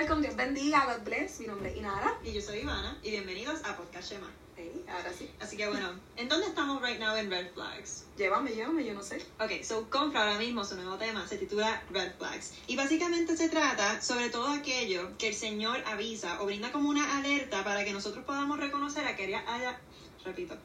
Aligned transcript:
welcome, 0.00 0.22
Dios 0.22 0.34
bendiga, 0.34 0.86
God 0.86 1.04
bless. 1.04 1.40
Mi 1.40 1.46
nombre 1.46 1.70
es 1.70 1.76
Inara. 1.76 2.18
Y 2.24 2.32
yo 2.32 2.40
soy 2.40 2.60
Ivana 2.60 2.96
y 3.02 3.10
bienvenidos 3.10 3.60
a 3.66 3.76
Podcast 3.76 4.10
Shema. 4.10 4.30
Hey, 4.56 4.82
ahora 4.88 5.12
sí. 5.12 5.28
Así 5.40 5.58
que 5.58 5.68
bueno, 5.68 5.90
¿en 6.16 6.26
dónde 6.26 6.46
estamos 6.46 6.80
right 6.80 6.98
now 6.98 7.16
en 7.16 7.30
Red 7.30 7.52
Flags? 7.52 8.06
Llévame, 8.16 8.52
llévame, 8.52 8.82
yo 8.82 8.94
no 8.94 9.02
sé. 9.02 9.22
Ok, 9.38 9.62
so 9.62 9.90
compra 9.90 10.22
ahora 10.22 10.38
mismo 10.38 10.64
su 10.64 10.76
nuevo 10.76 10.96
tema, 10.96 11.28
se 11.28 11.36
titula 11.36 11.82
Red 11.90 12.12
Flags. 12.16 12.54
Y 12.66 12.76
básicamente 12.76 13.36
se 13.36 13.50
trata 13.50 14.00
sobre 14.00 14.30
todo 14.30 14.48
aquello 14.48 15.18
que 15.18 15.28
el 15.28 15.34
Señor 15.34 15.76
avisa 15.84 16.40
o 16.40 16.46
brinda 16.46 16.72
como 16.72 16.88
una 16.88 17.18
alerta 17.18 17.62
para 17.62 17.84
que 17.84 17.92
nosotros 17.92 18.24
podamos 18.24 18.58
reconocer 18.58 19.04
aquellas 19.04 19.46
áreas, 19.46 19.76
repito, 20.24 20.56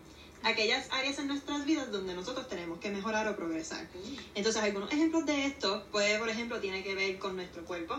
aquellas 0.46 0.88
áreas 0.91 1.18
en 1.18 1.27
nuestras 1.27 1.66
vidas 1.66 1.91
donde 1.91 2.14
nosotros 2.14 2.48
tenemos 2.48 2.80
que 2.80 2.91
mejorar 2.91 3.28
o 3.28 3.36
progresar. 3.36 3.88
Entonces, 4.36 4.61
algunos 4.61 4.92
ejemplos 4.92 5.25
de 5.25 5.46
esto, 5.46 5.83
puede, 5.92 6.20
por 6.20 6.29
ejemplo, 6.29 6.60
tiene 6.60 6.83
que 6.83 6.93
ver 6.93 7.18
con 7.18 7.36
nuestro 7.36 7.65
cuerpo, 7.65 7.96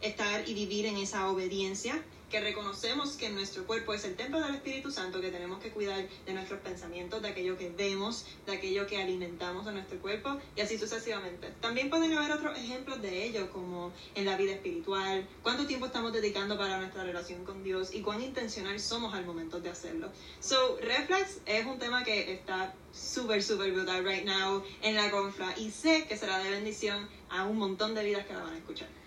estar 0.00 0.48
y 0.48 0.54
vivir 0.54 0.86
en 0.86 0.96
esa 0.96 1.28
obediencia, 1.28 2.02
que 2.30 2.40
reconocemos 2.40 3.16
que 3.16 3.28
nuestro 3.28 3.66
cuerpo 3.66 3.92
es 3.92 4.04
el 4.04 4.14
templo 4.14 4.40
del 4.40 4.54
Espíritu 4.54 4.90
Santo, 4.90 5.20
que 5.20 5.30
tenemos 5.30 5.60
que 5.60 5.70
cuidar 5.70 6.06
de 6.24 6.32
nuestros 6.32 6.60
pensamientos, 6.60 7.20
de 7.20 7.28
aquello 7.28 7.58
que 7.58 7.70
vemos, 7.70 8.24
de 8.46 8.52
aquello 8.52 8.86
que 8.86 9.02
alimentamos 9.02 9.66
a 9.66 9.72
nuestro 9.72 9.98
cuerpo 9.98 10.38
y 10.56 10.60
así 10.60 10.78
sucesivamente. 10.78 11.48
También 11.60 11.90
pueden 11.90 12.12
haber 12.12 12.30
otros 12.30 12.56
ejemplos 12.56 13.02
de 13.02 13.24
ello, 13.24 13.50
como 13.50 13.92
en 14.14 14.24
la 14.24 14.36
vida 14.36 14.52
espiritual, 14.52 15.26
cuánto 15.42 15.66
tiempo 15.66 15.86
estamos 15.86 16.12
dedicando 16.12 16.56
para 16.56 16.78
nuestra 16.78 17.02
relación 17.02 17.44
con 17.44 17.64
Dios 17.64 17.92
y 17.92 18.00
cuán 18.00 18.22
intencional 18.22 18.78
somos 18.78 19.12
al 19.12 19.26
momento 19.26 19.60
de 19.60 19.70
hacerlo. 19.70 20.12
So, 20.38 20.78
Reflex 20.80 21.38
es 21.46 21.66
un 21.66 21.80
tema 21.80 22.04
que 22.04 22.32
está 22.32 22.74
súper, 22.92 23.42
súper 23.42 23.72
brutal 23.72 24.04
right 24.04 24.24
now 24.24 24.62
en 24.82 24.94
la 24.94 25.10
confra 25.10 25.52
y 25.56 25.70
sé 25.72 26.06
que 26.06 26.16
será 26.16 26.38
de 26.38 26.50
bendición 26.50 27.08
a 27.28 27.44
un 27.44 27.58
montón 27.58 27.94
de 27.94 28.04
vidas 28.04 28.24
que 28.26 28.34
la 28.34 28.40
van 28.40 28.54
a 28.54 28.58
escuchar. 28.58 28.99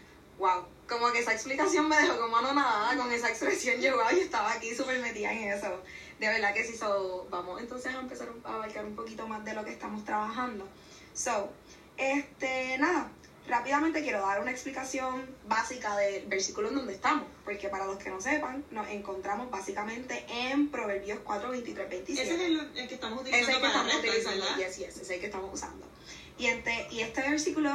Wow, 0.43 0.65
como 0.89 1.09
que 1.13 1.19
esa 1.19 1.31
explicación 1.31 1.87
me 1.87 1.95
dejó 1.95 2.19
como 2.19 2.35
anonadada 2.35 2.97
con 2.97 3.09
esa 3.13 3.29
expresión 3.29 3.79
llegó 3.79 4.01
y 4.11 4.19
estaba 4.19 4.51
aquí 4.51 4.75
súper 4.75 4.99
metida 4.99 5.31
en 5.31 5.53
eso. 5.53 5.81
De 6.19 6.27
verdad 6.27 6.53
que 6.53 6.65
sí, 6.65 6.75
so, 6.75 7.25
vamos 7.29 7.61
entonces 7.61 7.95
a 7.95 8.01
empezar 8.01 8.27
a 8.43 8.55
abarcar 8.55 8.85
un 8.85 8.93
poquito 8.93 9.25
más 9.25 9.45
de 9.45 9.53
lo 9.53 9.63
que 9.63 9.71
estamos 9.71 10.03
trabajando. 10.03 10.67
So, 11.13 11.49
este, 11.95 12.77
nada, 12.77 13.09
rápidamente 13.47 14.01
quiero 14.01 14.19
dar 14.19 14.41
una 14.41 14.51
explicación 14.51 15.33
básica 15.47 15.95
del 15.95 16.25
versículo 16.25 16.67
en 16.67 16.75
donde 16.75 16.93
estamos, 16.95 17.25
porque 17.45 17.69
para 17.69 17.85
los 17.85 17.95
que 17.95 18.09
no 18.09 18.19
sepan, 18.19 18.65
nos 18.69 18.89
encontramos 18.89 19.49
básicamente 19.49 20.25
en 20.27 20.67
Proverbios 20.67 21.19
4, 21.23 21.51
23, 21.51 21.89
27. 21.89 22.21
Ese 22.21 22.35
es 22.35 22.49
el, 22.49 22.77
el 22.77 22.87
que 22.89 22.95
estamos 22.95 23.25
Ese 23.25 23.39
es 23.39 23.47
utilizando 23.47 23.47
el 23.47 23.55
que 23.55 23.61
para 23.61 23.87
estamos 23.87 23.95
utilizando, 23.95 24.45
yes, 24.57 24.77
yes, 24.77 24.87
ese 24.89 25.01
es 25.03 25.09
el 25.09 25.19
que 25.21 25.25
estamos 25.27 25.53
usando. 25.53 25.87
Y, 26.37 26.47
ente- 26.47 26.87
y 26.91 27.01
este 27.01 27.21
versículo 27.21 27.71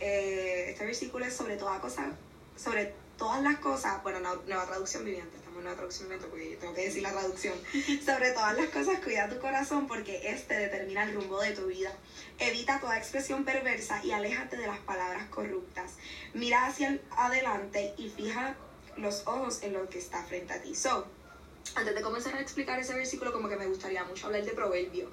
eh, 0.00 0.66
este 0.70 0.84
versículo 0.84 1.24
es 1.24 1.34
sobre 1.36 1.56
toda 1.56 1.80
cosa, 1.80 2.10
sobre 2.56 2.92
todas 3.16 3.42
las 3.42 3.58
cosas, 3.58 4.02
bueno, 4.02 4.18
no- 4.20 4.36
nueva 4.46 4.66
traducción 4.66 5.04
viviente, 5.04 5.36
estamos 5.36 5.58
en 5.58 5.64
nueva 5.64 5.76
traducción 5.76 6.08
viviente 6.08 6.28
porque 6.28 6.50
yo 6.52 6.58
tengo 6.58 6.74
que 6.74 6.84
decir 6.86 7.02
la 7.02 7.12
traducción. 7.12 7.54
sobre 8.04 8.32
todas 8.32 8.56
las 8.56 8.68
cosas, 8.70 8.98
cuida 9.04 9.28
tu 9.28 9.38
corazón 9.38 9.86
porque 9.86 10.30
este 10.30 10.54
determina 10.54 11.04
el 11.04 11.14
rumbo 11.14 11.40
de 11.40 11.52
tu 11.52 11.66
vida. 11.66 11.92
Evita 12.38 12.80
toda 12.80 12.96
expresión 12.98 13.44
perversa 13.44 14.02
y 14.04 14.10
aléjate 14.12 14.56
de 14.56 14.66
las 14.66 14.78
palabras 14.80 15.28
corruptas. 15.28 15.92
Mira 16.34 16.66
hacia 16.66 16.88
el- 16.88 17.02
adelante 17.16 17.94
y 17.96 18.08
fija 18.08 18.56
los 18.96 19.26
ojos 19.26 19.62
en 19.62 19.74
lo 19.74 19.88
que 19.88 19.98
está 19.98 20.24
frente 20.24 20.52
a 20.54 20.60
ti. 20.62 20.74
So, 20.74 21.06
antes 21.74 21.94
de 21.94 22.00
comenzar 22.02 22.34
a 22.34 22.40
explicar 22.40 22.78
ese 22.78 22.94
versículo, 22.94 23.32
como 23.32 23.48
que 23.48 23.56
me 23.56 23.66
gustaría 23.66 24.02
mucho 24.04 24.26
hablar 24.26 24.44
de 24.44 24.52
proverbio. 24.52 25.08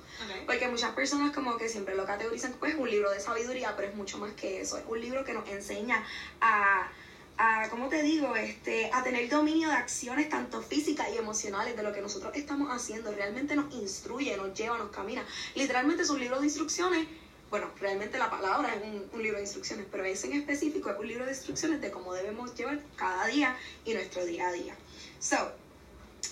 Porque 0.45 0.67
muchas 0.67 0.93
personas 0.93 1.33
como 1.33 1.57
que 1.57 1.69
siempre 1.69 1.95
lo 1.95 2.05
categorizan 2.05 2.53
pues 2.53 2.75
un 2.75 2.89
libro 2.89 3.11
de 3.11 3.19
sabiduría, 3.19 3.75
pero 3.75 3.89
es 3.89 3.95
mucho 3.95 4.17
más 4.17 4.33
que 4.33 4.61
eso. 4.61 4.77
Es 4.77 4.83
un 4.87 4.99
libro 4.99 5.23
que 5.23 5.33
nos 5.33 5.47
enseña 5.49 6.03
a, 6.41 6.89
a 7.37 7.69
¿cómo 7.69 7.89
te 7.89 8.01
digo? 8.01 8.35
Este, 8.35 8.89
a 8.91 9.03
tener 9.03 9.29
dominio 9.29 9.69
de 9.69 9.75
acciones 9.75 10.29
tanto 10.29 10.61
físicas 10.61 11.07
y 11.13 11.17
emocionales 11.17 11.75
de 11.75 11.83
lo 11.83 11.93
que 11.93 12.01
nosotros 12.01 12.31
estamos 12.35 12.69
haciendo. 12.71 13.11
Realmente 13.11 13.55
nos 13.55 13.73
instruye, 13.73 14.35
nos 14.37 14.57
lleva, 14.57 14.77
nos 14.77 14.89
camina. 14.89 15.23
Literalmente 15.55 16.03
es 16.03 16.09
un 16.09 16.19
libro 16.19 16.39
de 16.39 16.45
instrucciones. 16.45 17.07
Bueno, 17.49 17.71
realmente 17.79 18.17
la 18.17 18.29
palabra 18.29 18.73
es 18.75 18.83
un, 18.83 19.09
un 19.13 19.23
libro 19.23 19.37
de 19.37 19.43
instrucciones, 19.43 19.85
pero 19.89 20.03
ese 20.03 20.27
en 20.27 20.33
específico 20.33 20.89
es 20.89 20.99
un 20.99 21.07
libro 21.07 21.23
de 21.25 21.31
instrucciones 21.31 21.79
de 21.79 21.91
cómo 21.91 22.13
debemos 22.13 22.53
llevar 22.55 22.79
cada 22.97 23.25
día 23.27 23.55
y 23.85 23.93
nuestro 23.93 24.25
día 24.25 24.49
a 24.49 24.51
día. 24.51 24.75
So, 25.19 25.37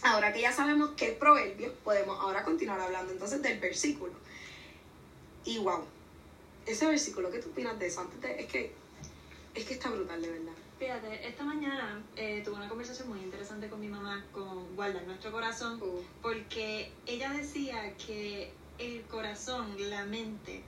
Ahora 0.05 0.31
que 0.31 0.39
ya 0.41 0.51
sabemos 0.51 0.91
qué 0.95 1.13
es 1.13 1.17
proverbio, 1.17 1.73
podemos 1.83 2.19
ahora 2.19 2.43
continuar 2.43 2.79
hablando 2.79 3.11
entonces 3.11 3.41
del 3.41 3.59
versículo. 3.59 4.13
Y 5.45 5.57
wow, 5.57 5.83
ese 6.67 6.85
versículo, 6.85 7.31
¿qué 7.31 7.39
tú 7.39 7.49
opinas 7.49 7.79
de 7.79 7.87
eso? 7.87 8.01
Antes 8.01 8.21
de- 8.21 8.39
es 8.39 8.45
que 8.45 8.71
es 9.55 9.65
que 9.65 9.73
está 9.73 9.89
brutal, 9.89 10.21
de 10.21 10.29
verdad. 10.29 10.51
Fíjate, 10.77 11.27
esta 11.27 11.43
mañana 11.43 12.03
eh, 12.17 12.43
tuve 12.45 12.53
una 12.55 12.69
conversación 12.69 13.09
muy 13.09 13.19
interesante 13.19 13.67
con 13.67 13.79
mi 13.79 13.87
mamá 13.87 14.23
con 14.31 14.75
guardar 14.75 15.07
nuestro 15.07 15.31
corazón, 15.31 15.81
porque 16.21 16.91
ella 17.07 17.31
decía 17.31 17.95
que 17.97 18.53
el 18.77 19.01
corazón, 19.07 19.75
la 19.89 20.05
mente 20.05 20.61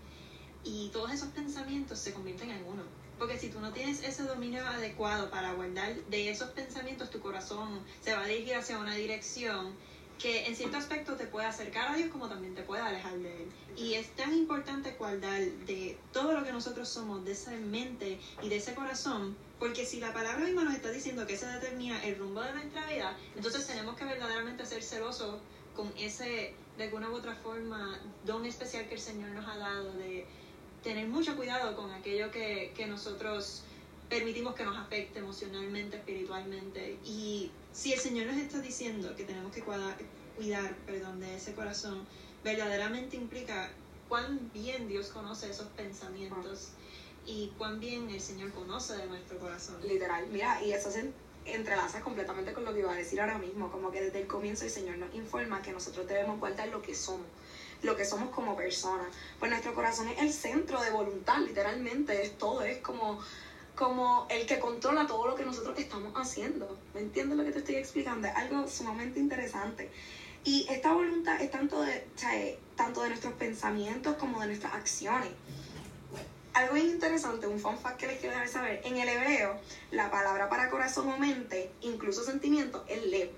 y 0.64 0.90
todos 0.90 1.12
esos 1.12 1.28
pensamientos 1.30 2.00
se 2.00 2.12
convierten 2.12 2.50
en 2.50 2.64
uno. 2.66 2.82
Porque 3.18 3.40
si 3.40 3.50
tú 3.50 3.60
no 3.60 3.72
tienes 3.74 4.04
ese 4.04 4.24
dominio 4.24 4.66
adecuado 4.66 5.30
para 5.30 5.54
guardar 5.54 5.96
de 5.96 6.30
esos 6.30 6.50
pensamientos, 6.52 7.10
tu 7.10 7.20
corazón 7.20 7.80
se 8.02 8.14
va 8.14 8.22
a 8.24 8.28
dirigir 8.28 8.56
hacia 8.56 8.78
una 8.78 8.96
dirección 8.96 9.74
que 10.20 10.48
en 10.48 10.56
cierto 10.56 10.78
aspecto 10.78 11.16
te 11.16 11.28
puede 11.28 11.46
acercar 11.46 11.92
a 11.92 11.96
Dios 11.96 12.10
como 12.12 12.28
también 12.28 12.56
te 12.56 12.64
puede 12.64 12.82
alejar 12.82 13.18
de 13.20 13.44
Él. 13.44 13.50
Y 13.76 13.94
es 13.94 14.10
tan 14.16 14.34
importante 14.34 14.96
guardar 14.98 15.42
de 15.42 15.98
todo 16.12 16.34
lo 16.34 16.44
que 16.44 16.52
nosotros 16.52 16.90
somos, 16.90 17.24
de 17.24 17.34
esa 17.34 17.52
mente 17.52 18.20
y 18.42 18.50
de 18.50 18.58
ese 18.58 18.74
corazón, 18.74 19.38
porque 19.60 19.86
si 19.86 20.00
la 20.00 20.14
palabra 20.14 20.44
misma 20.44 20.64
nos 20.64 20.76
está 20.76 20.92
diciendo 20.92 21.28
que 21.28 21.38
se 21.38 21.46
determina 21.48 22.04
el 22.04 22.18
rumbo 22.18 22.42
de 22.42 22.54
nuestra 22.54 22.88
vida, 22.88 23.16
entonces 23.36 23.66
tenemos 23.68 23.96
que 23.96 24.06
verdaderamente 24.06 24.66
ser 24.66 24.84
celosos 24.84 25.40
con 25.76 25.92
ese, 25.98 26.56
de 26.78 26.84
alguna 26.84 27.10
u 27.10 27.16
otra 27.16 27.36
forma, 27.36 28.00
don 28.26 28.46
especial 28.46 28.88
que 28.88 28.96
el 28.96 29.02
Señor 29.02 29.30
nos 29.30 29.48
ha 29.48 29.58
dado 29.58 29.94
de 29.94 30.26
tener 30.84 31.08
mucho 31.08 31.36
cuidado 31.36 31.76
con 31.76 31.92
aquello 31.92 32.32
que, 32.32 32.74
que 32.76 32.86
nosotros 32.88 33.64
permitimos 34.10 34.56
que 34.56 34.64
nos 34.64 34.78
afecte 34.78 35.20
emocionalmente, 35.20 35.98
espiritualmente. 35.98 36.98
Y 37.06 37.52
si 37.74 37.94
el 37.94 38.00
Señor 38.00 38.28
nos 38.28 38.38
está 38.38 38.60
diciendo 38.60 39.16
que 39.16 39.24
tenemos 39.24 39.54
que 39.54 39.62
cuidar, 39.62 39.98
cuidar 40.36 40.76
de 41.18 41.36
ese 41.36 41.54
corazón, 41.54 42.06
verdaderamente 42.44 43.18
implica 43.18 43.70
cuán 44.08 44.50
bien 44.54 44.88
Dios 44.88 45.08
conoce 45.08 45.50
esos 45.50 45.68
pensamientos 45.70 46.70
y 47.26 47.52
cuán 47.58 47.80
bien 47.80 48.10
el 48.10 48.22
Señor 48.22 48.52
conoce 48.52 48.96
de 48.96 49.08
nuestro 49.08 49.38
corazón. 49.40 49.76
Literal, 49.86 50.28
mira, 50.28 50.64
y 50.64 50.72
eso 50.72 50.90
se 50.90 51.12
entrelaza 51.46 52.02
completamente 52.02 52.54
con 52.54 52.64
lo 52.66 52.74
que 52.74 52.80
iba 52.80 52.92
a 52.92 52.96
decir 52.96 53.20
ahora 53.20 53.38
mismo, 53.38 53.72
como 53.72 53.92
que 53.92 54.02
desde 54.02 54.22
el 54.22 54.28
comienzo 54.28 54.66
el 54.66 54.72
Señor 54.72 54.98
nos 54.98 55.14
informa 55.14 55.62
que 55.62 55.72
nosotros 55.72 56.08
debemos 56.08 56.40
guardar 56.40 56.70
lo 56.70 56.82
que 56.82 56.96
somos, 56.96 57.28
lo 57.84 57.96
que 57.96 58.06
somos 58.06 58.30
como 58.30 58.56
personas. 58.56 59.08
Pues 59.40 59.52
nuestro 59.52 59.74
corazón 59.74 60.08
es 60.10 60.20
el 60.20 60.34
centro 60.34 60.82
de 60.82 60.92
voluntad, 60.92 61.40
literalmente, 61.40 62.22
es 62.22 62.38
todo, 62.38 62.62
es 62.62 62.80
como 62.80 63.20
como 63.78 64.26
el 64.32 64.48
que 64.48 64.60
controla 64.60 65.06
todo 65.06 65.28
lo 65.28 65.36
que 65.36 65.46
nosotros 65.46 65.78
estamos 65.78 66.12
haciendo. 66.16 66.78
¿Me 66.96 67.00
entiendes 67.00 67.38
lo 67.38 67.46
que 67.46 67.52
te 67.52 67.60
estoy 67.60 67.76
explicando? 67.76 68.28
Es 68.28 68.36
algo 68.36 68.68
sumamente 68.68 69.20
interesante. 69.20 69.92
Y 70.44 70.66
esta 70.68 70.94
voluntad 70.94 71.40
es 71.40 71.52
tanto 71.52 71.82
de, 71.82 72.08
tanto 72.76 73.04
de 73.04 73.10
nuestros 73.10 73.34
pensamientos 73.34 74.16
como 74.16 74.42
de 74.42 74.48
nuestras 74.48 74.74
acciones. 74.74 75.30
Algo 76.54 76.76
interesante, 76.76 77.46
un 77.46 77.60
fun 77.60 77.78
fact 77.78 77.98
que 77.98 78.08
les 78.08 78.20
quiero 78.20 78.34
dejar 78.34 78.50
saber. 78.50 78.82
En 78.84 78.98
el 78.98 79.08
hebreo, 79.08 79.60
la 79.92 80.10
palabra 80.10 80.50
para 80.50 80.72
corazón 80.72 81.10
o 81.10 81.18
mente, 81.20 81.70
incluso 81.82 82.24
sentimiento, 82.24 82.84
es 82.88 83.06
lev. 83.06 83.30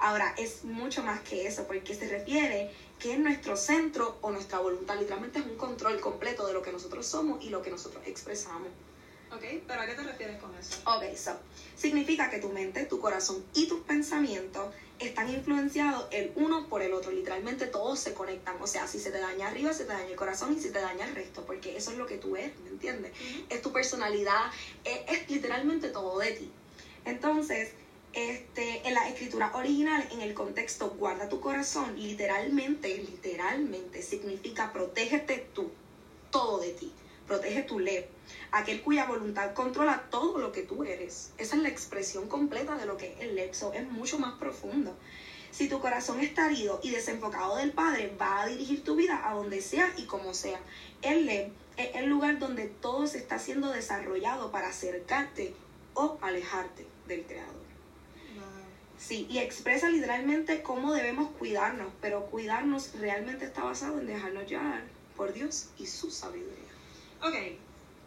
Ahora, 0.00 0.34
es 0.38 0.64
mucho 0.64 1.02
más 1.02 1.20
que 1.20 1.46
eso, 1.46 1.66
porque 1.66 1.94
se 1.94 2.08
refiere 2.08 2.70
que 2.98 3.12
es 3.12 3.18
nuestro 3.18 3.56
centro 3.56 4.18
o 4.20 4.30
nuestra 4.30 4.58
voluntad. 4.58 4.98
Literalmente 4.98 5.38
es 5.38 5.46
un 5.46 5.56
control 5.56 6.00
completo 6.00 6.46
de 6.46 6.52
lo 6.52 6.62
que 6.62 6.72
nosotros 6.72 7.06
somos 7.06 7.42
y 7.44 7.50
lo 7.50 7.62
que 7.62 7.70
nosotros 7.70 8.02
expresamos. 8.06 8.68
¿Ok? 9.32 9.42
¿Pero 9.66 9.80
a 9.80 9.86
qué 9.86 9.94
te 9.94 10.02
refieres 10.02 10.40
con 10.40 10.54
eso? 10.54 10.78
Ok, 10.86 11.16
so, 11.16 11.36
significa 11.76 12.30
que 12.30 12.38
tu 12.38 12.50
mente, 12.50 12.84
tu 12.84 13.00
corazón 13.00 13.44
y 13.52 13.66
tus 13.66 13.80
pensamientos 13.80 14.72
están 15.00 15.28
influenciados 15.28 16.06
el 16.12 16.32
uno 16.36 16.68
por 16.68 16.82
el 16.82 16.92
otro. 16.92 17.10
Literalmente 17.10 17.66
todos 17.66 17.98
se 17.98 18.14
conectan. 18.14 18.56
O 18.60 18.66
sea, 18.66 18.86
si 18.86 19.00
se 19.00 19.10
te 19.10 19.18
daña 19.18 19.48
arriba, 19.48 19.72
se 19.72 19.84
te 19.84 19.92
daña 19.92 20.08
el 20.08 20.16
corazón 20.16 20.56
y 20.56 20.60
si 20.60 20.70
te 20.70 20.80
daña 20.80 21.06
el 21.06 21.14
resto, 21.14 21.44
porque 21.44 21.76
eso 21.76 21.90
es 21.90 21.98
lo 21.98 22.06
que 22.06 22.16
tú 22.16 22.36
eres, 22.36 22.58
¿me 22.60 22.70
entiendes? 22.70 23.12
Es 23.48 23.60
tu 23.60 23.72
personalidad, 23.72 24.52
es, 24.84 25.00
es 25.08 25.28
literalmente 25.28 25.88
todo 25.88 26.18
de 26.20 26.32
ti. 26.32 26.52
Entonces, 27.04 27.72
este, 28.14 28.86
en 28.86 28.94
la 28.94 29.08
escritura 29.08 29.50
original, 29.54 30.06
en 30.12 30.20
el 30.20 30.34
contexto 30.34 30.90
guarda 30.90 31.28
tu 31.28 31.40
corazón, 31.40 31.94
literalmente, 31.96 32.96
literalmente 32.98 34.02
significa 34.02 34.72
protégete 34.72 35.48
tú, 35.52 35.70
todo 36.30 36.58
de 36.60 36.70
ti. 36.72 36.92
Protege 37.26 37.62
tu 37.62 37.78
ley, 37.78 38.04
aquel 38.52 38.82
cuya 38.82 39.06
voluntad 39.06 39.54
controla 39.54 40.08
todo 40.10 40.38
lo 40.38 40.52
que 40.52 40.62
tú 40.62 40.84
eres. 40.84 41.30
Esa 41.38 41.56
es 41.56 41.62
la 41.62 41.70
expresión 41.70 42.28
completa 42.28 42.76
de 42.76 42.84
lo 42.84 42.98
que 42.98 43.14
es 43.14 43.20
el 43.20 43.34
lexo, 43.34 43.72
es 43.72 43.88
mucho 43.90 44.18
más 44.18 44.34
profundo. 44.34 44.94
Si 45.50 45.68
tu 45.68 45.80
corazón 45.80 46.20
está 46.20 46.50
herido 46.50 46.80
y 46.82 46.90
desenfocado 46.90 47.56
del 47.56 47.72
Padre, 47.72 48.14
va 48.20 48.42
a 48.42 48.46
dirigir 48.46 48.84
tu 48.84 48.96
vida 48.96 49.26
a 49.26 49.34
donde 49.34 49.62
sea 49.62 49.90
y 49.96 50.04
como 50.04 50.34
sea. 50.34 50.60
El 51.00 51.24
leb 51.24 51.50
es 51.76 51.94
el 51.94 52.10
lugar 52.10 52.38
donde 52.38 52.66
todo 52.66 53.06
se 53.06 53.18
está 53.18 53.38
siendo 53.38 53.70
desarrollado 53.70 54.50
para 54.50 54.68
acercarte 54.68 55.54
o 55.94 56.18
alejarte. 56.20 56.86
del 57.06 57.24
Creador. 57.24 57.63
Sí, 58.98 59.26
y 59.28 59.38
expresa 59.38 59.88
literalmente 59.88 60.62
cómo 60.62 60.94
debemos 60.94 61.30
cuidarnos, 61.32 61.92
pero 62.00 62.26
cuidarnos 62.26 62.92
realmente 62.94 63.44
está 63.44 63.64
basado 63.64 64.00
en 64.00 64.06
dejarnos 64.06 64.48
llevar 64.48 64.82
por 65.16 65.32
Dios 65.32 65.68
y 65.78 65.86
su 65.86 66.10
sabiduría. 66.10 66.72
Ok, 67.22 67.34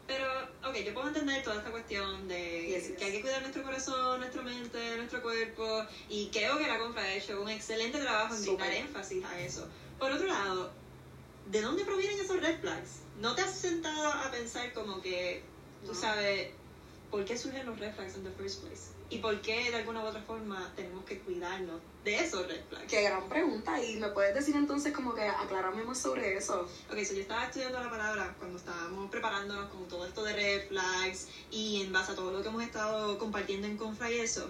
pero, 0.07 0.25
ok, 0.63 0.75
yo 0.86 0.94
puedo 0.94 1.10
entender 1.10 1.44
toda 1.44 1.57
esta 1.57 1.69
cuestión 1.69 2.28
de 2.30 2.95
que 2.98 3.06
hay 3.06 3.12
que 3.12 3.22
cuidar 3.22 3.42
nuestro 3.42 3.63
corazón, 3.63 4.19
nuestra 4.22 4.42
mente, 4.42 4.95
nuestro 4.95 5.22
cuerpo, 5.22 5.86
y 6.07 6.30
creo 6.30 6.57
que 6.57 6.68
la 6.68 6.80
compra 6.80 7.04
ha 7.04 7.13
hecho 7.13 7.42
un 7.42 7.50
excelente 7.50 8.00
trabajo 8.00 8.34
en 8.34 8.57
dar 8.57 8.74
énfasis 8.74 9.25
a 9.25 9.39
eso. 9.39 9.68
Por 10.00 10.12
otro 10.12 10.28
lado, 10.28 10.72
¿de 11.48 11.62
dónde 11.62 11.84
provienen 11.84 12.19
esos 12.19 12.39
red 12.42 12.60
flags? 12.62 13.01
¿No 13.19 13.36
te 13.36 13.42
has 13.42 13.54
sentado 13.54 14.07
a 14.13 14.31
pensar 14.31 14.72
como 14.74 15.01
que, 15.01 15.44
tú 15.86 15.94
sabes, 15.94 16.51
por 17.12 17.25
qué 17.25 17.38
surgen 17.38 17.66
los 17.66 17.78
red 17.78 17.94
flags 17.94 18.16
in 18.16 18.24
the 18.24 18.31
first 18.31 18.63
place? 18.63 18.97
¿Y 19.09 19.19
por 19.19 19.39
qué 19.42 19.71
de 19.71 19.77
alguna 19.77 20.04
u 20.04 20.07
otra 20.07 20.21
forma 20.21 20.69
tenemos 20.75 21.06
que 21.06 21.19
cuidarnos 21.19 21.80
de 22.04 22.19
esos 22.19 22.45
red 22.45 22.62
flags? 22.68 22.88
Qué 22.88 23.04
gran 23.04 23.30
pregunta. 23.30 23.81
¿Y 23.81 23.95
me 23.95 24.09
puedes 24.09 24.36
decir 24.36 24.56
entonces 24.57 24.92
como 24.92 25.15
que 25.15 25.24
aclararme 25.24 25.83
más 25.83 25.98
sobre 25.98 26.36
eso? 26.36 26.68
Ok, 26.92 26.98
so 27.06 27.13
yo 27.13 27.21
estaba 27.21 27.45
estudiando 27.45 27.80
la 27.80 27.89
palabra 27.89 28.36
cuando 28.38 28.57
estábamos 28.57 29.09
preparándonos 29.09 29.69
con 29.69 29.88
todo 29.88 30.06
esto 30.06 30.25
de 30.25 30.33
red 30.33 30.68
flags 30.68 31.30
y 31.51 31.83
en 31.83 31.94
base 31.94 32.12
a 32.12 32.15
todo 32.15 32.31
lo 32.31 32.42
que 32.42 32.50
hemos 32.50 32.63
estado 32.63 33.18
compartiendo 33.18 33.65
en 33.68 33.77
Confra 33.77 34.12
y 34.12 34.19
eso. 34.19 34.50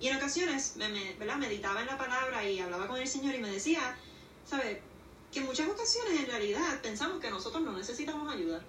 Y 0.00 0.08
en 0.08 0.16
ocasiones, 0.16 0.76
me, 0.76 1.14
¿verdad? 1.18 1.36
meditaba 1.36 1.80
en 1.82 1.86
la 1.88 1.98
palabra 1.98 2.48
y 2.48 2.60
hablaba 2.60 2.86
con 2.86 2.98
el 2.98 3.08
Señor 3.08 3.34
y 3.34 3.38
me 3.38 3.50
decía, 3.50 3.98
¿sabes? 4.46 4.78
Que 5.30 5.40
en 5.40 5.46
muchas 5.46 5.68
ocasiones 5.68 6.18
en 6.18 6.26
realidad 6.26 6.80
pensamos 6.80 7.20
que 7.20 7.30
nosotros 7.30 7.62
no 7.62 7.72
necesitamos 7.72 8.32
ayuda. 8.32 8.62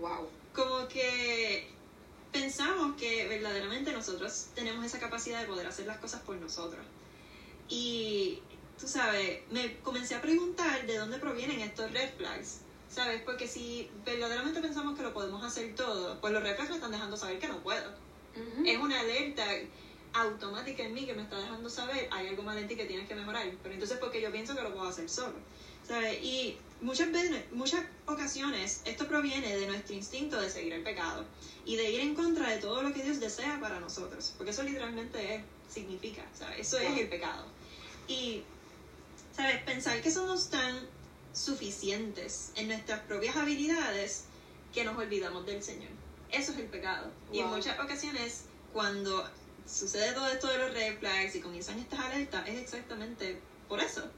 Wow. 0.00 0.28
Como 0.54 0.86
que 0.86 1.68
pensamos 2.50 2.96
que 2.96 3.28
verdaderamente 3.28 3.92
nosotros 3.92 4.48
tenemos 4.56 4.84
esa 4.84 4.98
capacidad 4.98 5.40
de 5.40 5.46
poder 5.46 5.68
hacer 5.68 5.86
las 5.86 5.98
cosas 5.98 6.20
por 6.22 6.34
nosotros. 6.34 6.84
Y, 7.68 8.40
tú 8.78 8.88
sabes, 8.88 9.42
me 9.52 9.76
comencé 9.78 10.16
a 10.16 10.20
preguntar 10.20 10.84
de 10.84 10.98
dónde 10.98 11.18
provienen 11.18 11.60
estos 11.60 11.92
red 11.92 12.10
flags. 12.16 12.62
¿Sabes? 12.88 13.22
Porque 13.22 13.46
si 13.46 13.88
verdaderamente 14.04 14.60
pensamos 14.60 14.96
que 14.96 15.04
lo 15.04 15.14
podemos 15.14 15.44
hacer 15.44 15.76
todo, 15.76 16.20
pues 16.20 16.32
los 16.32 16.42
red 16.42 16.56
flags 16.56 16.70
me 16.70 16.74
están 16.74 16.90
dejando 16.90 17.16
saber 17.16 17.38
que 17.38 17.46
no 17.46 17.62
puedo. 17.62 17.88
Es 18.66 18.78
una 18.78 18.98
alerta 18.98 19.44
automática 20.12 20.82
en 20.82 20.92
mí 20.92 21.06
que 21.06 21.14
me 21.14 21.22
está 21.22 21.38
dejando 21.38 21.70
saber 21.70 22.08
hay 22.10 22.26
algo 22.26 22.42
mal 22.42 22.58
en 22.58 22.66
ti 22.66 22.74
que 22.74 22.86
tienes 22.86 23.06
que 23.06 23.14
mejorar. 23.14 23.48
Pero 23.62 23.74
entonces 23.74 23.96
porque 23.98 24.20
yo 24.20 24.32
pienso 24.32 24.56
que 24.56 24.62
lo 24.62 24.74
puedo 24.74 24.88
hacer 24.88 25.08
solo. 25.08 25.36
¿Sabes? 25.86 26.20
Y 26.20 26.58
muchas 26.80 27.12
veces, 27.12 27.44
muchas 27.52 27.84
ocasiones, 28.06 28.82
esto 28.84 29.06
proviene 29.06 29.56
de 29.56 29.66
nuestro 29.66 29.94
instinto 29.94 30.40
de 30.40 30.50
seguir 30.50 30.72
el 30.72 30.82
pecado 30.82 31.24
y 31.64 31.76
de 31.76 31.90
ir 31.90 32.00
en 32.00 32.14
contra 32.14 32.48
de 32.50 32.58
todo 32.58 32.82
lo 32.82 32.92
que 32.92 33.02
Dios 33.02 33.20
desea 33.20 33.58
para 33.60 33.80
nosotros, 33.80 34.34
porque 34.36 34.50
eso 34.52 34.62
literalmente 34.62 35.44
significa, 35.68 36.22
¿sabes? 36.34 36.60
Eso 36.60 36.78
es 36.78 36.98
el 36.98 37.08
pecado. 37.08 37.46
Y, 38.08 38.42
¿sabes? 39.36 39.62
Pensar 39.62 40.00
que 40.00 40.10
somos 40.10 40.50
tan 40.50 40.88
suficientes 41.32 42.50
en 42.56 42.68
nuestras 42.68 43.00
propias 43.00 43.36
habilidades 43.36 44.24
que 44.74 44.84
nos 44.84 44.96
olvidamos 44.96 45.46
del 45.46 45.62
Señor. 45.62 45.90
Eso 46.30 46.52
es 46.52 46.58
el 46.58 46.66
pecado. 46.66 47.10
Y 47.32 47.40
en 47.40 47.48
muchas 47.48 47.78
ocasiones, 47.78 48.44
cuando 48.72 49.28
sucede 49.66 50.12
todo 50.12 50.28
esto 50.28 50.48
de 50.48 50.58
los 50.58 50.72
red 50.72 50.98
flags 50.98 51.34
y 51.36 51.40
comienzan 51.40 51.78
estas 51.78 52.00
alertas, 52.00 52.48
es 52.48 52.58
exactamente 52.58 53.40
por 53.68 53.80
eso. 53.80 54.10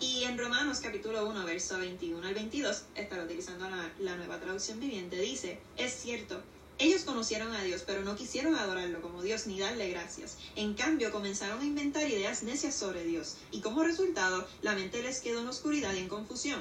Y 0.00 0.24
en 0.24 0.36
Romanos 0.36 0.80
capítulo 0.82 1.28
1, 1.28 1.44
verso 1.44 1.78
21 1.78 2.26
al 2.26 2.34
22, 2.34 2.82
estará 2.96 3.24
utilizando 3.24 3.70
la, 3.70 3.92
la 4.00 4.16
nueva 4.16 4.40
traducción 4.40 4.80
viviente, 4.80 5.16
dice, 5.20 5.60
es 5.76 5.94
cierto, 5.94 6.42
ellos 6.78 7.02
conocieron 7.02 7.52
a 7.54 7.62
Dios, 7.62 7.84
pero 7.86 8.02
no 8.02 8.16
quisieron 8.16 8.56
adorarlo 8.56 9.00
como 9.00 9.22
Dios 9.22 9.46
ni 9.46 9.60
darle 9.60 9.90
gracias. 9.90 10.38
En 10.56 10.74
cambio, 10.74 11.12
comenzaron 11.12 11.60
a 11.60 11.64
inventar 11.64 12.08
ideas 12.08 12.42
necias 12.42 12.74
sobre 12.74 13.04
Dios, 13.04 13.36
y 13.52 13.60
como 13.60 13.84
resultado, 13.84 14.46
la 14.62 14.74
mente 14.74 15.00
les 15.00 15.20
quedó 15.20 15.40
en 15.40 15.48
oscuridad 15.48 15.94
y 15.94 15.98
en 15.98 16.08
confusión. 16.08 16.60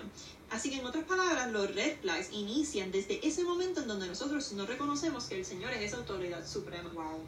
Así 0.52 0.70
que, 0.70 0.78
en 0.78 0.86
otras 0.86 1.06
palabras, 1.06 1.52
los 1.52 1.74
red 1.74 2.00
flags 2.02 2.32
inician 2.32 2.92
desde 2.92 3.28
ese 3.28 3.44
momento 3.44 3.82
en 3.82 3.88
donde 3.88 4.08
nosotros 4.08 4.52
no 4.52 4.68
reconocemos 4.68 5.26
que 5.26 5.40
el 5.40 5.46
Señor 5.46 5.74
es 5.74 5.82
esa 5.82 5.98
autoridad 5.98 6.46
suprema. 6.46 6.92
Wow. 6.94 7.22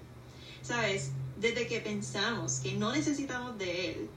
¿Sabes? 0.62 1.10
Desde 1.40 1.66
que 1.66 1.82
pensamos 1.82 2.60
que 2.60 2.74
no 2.74 2.92
necesitamos 2.92 3.58
de 3.58 3.92
Él, 3.92 4.10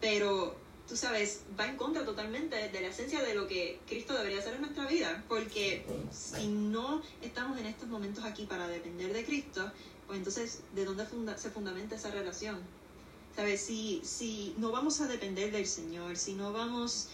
pero 0.00 0.56
tú 0.88 0.96
sabes, 0.96 1.42
va 1.58 1.66
en 1.66 1.76
contra 1.76 2.04
totalmente 2.04 2.68
de 2.68 2.80
la 2.80 2.88
esencia 2.88 3.22
de 3.22 3.34
lo 3.34 3.46
que 3.46 3.80
Cristo 3.86 4.14
debería 4.14 4.38
hacer 4.38 4.54
en 4.54 4.62
nuestra 4.62 4.86
vida. 4.86 5.24
Porque 5.28 5.84
si 6.12 6.46
no 6.46 7.02
estamos 7.22 7.58
en 7.58 7.66
estos 7.66 7.88
momentos 7.88 8.24
aquí 8.24 8.46
para 8.46 8.68
depender 8.68 9.12
de 9.12 9.24
Cristo, 9.24 9.70
pues 10.06 10.18
entonces, 10.18 10.60
¿de 10.74 10.84
dónde 10.84 11.06
se 11.36 11.50
fundamenta 11.50 11.96
esa 11.96 12.10
relación? 12.10 12.58
¿Sabes? 13.34 13.60
Si, 13.60 14.00
si 14.04 14.54
no 14.58 14.70
vamos 14.70 15.00
a 15.00 15.08
depender 15.08 15.50
del 15.50 15.66
Señor, 15.66 16.16
si 16.16 16.34
no 16.34 16.52
vamos 16.52 17.08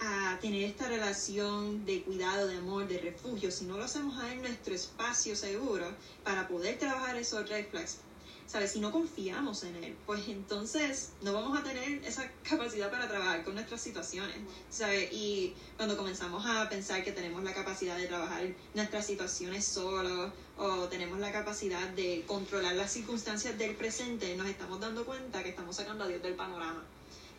a 0.00 0.38
tener 0.40 0.62
esta 0.64 0.88
relación 0.88 1.84
de 1.84 2.02
cuidado, 2.02 2.46
de 2.46 2.58
amor, 2.58 2.86
de 2.86 2.98
refugio, 2.98 3.50
si 3.50 3.64
no 3.64 3.76
lo 3.76 3.84
hacemos 3.84 4.16
a 4.18 4.34
nuestro 4.34 4.74
espacio 4.74 5.34
seguro 5.34 5.86
para 6.22 6.48
poder 6.48 6.78
trabajar 6.78 7.16
esos 7.16 7.48
red 7.48 7.66
flags, 7.68 7.98
¿sabes? 8.46 8.72
Si 8.72 8.80
no 8.80 8.92
confiamos 8.92 9.64
en 9.64 9.76
Él, 9.82 9.96
pues 10.06 10.28
entonces 10.28 11.10
no 11.22 11.32
vamos 11.32 11.58
a 11.58 11.62
tener 11.62 12.04
esa 12.04 12.30
capacidad 12.48 12.90
para 12.90 13.08
trabajar 13.08 13.44
con 13.44 13.54
nuestras 13.54 13.80
situaciones, 13.80 14.36
¿sabes? 14.70 15.12
Y 15.12 15.54
cuando 15.76 15.96
comenzamos 15.96 16.44
a 16.46 16.68
pensar 16.68 17.02
que 17.02 17.12
tenemos 17.12 17.42
la 17.42 17.52
capacidad 17.52 17.96
de 17.96 18.06
trabajar 18.06 18.46
nuestras 18.74 19.06
situaciones 19.06 19.64
solos 19.64 20.32
o 20.58 20.84
tenemos 20.88 21.18
la 21.18 21.32
capacidad 21.32 21.88
de 21.90 22.24
controlar 22.26 22.76
las 22.76 22.92
circunstancias 22.92 23.58
del 23.58 23.74
presente, 23.74 24.36
nos 24.36 24.48
estamos 24.48 24.80
dando 24.80 25.04
cuenta 25.04 25.42
que 25.42 25.50
estamos 25.50 25.76
sacando 25.76 26.04
a 26.04 26.08
Dios 26.08 26.22
del 26.22 26.34
panorama. 26.34 26.84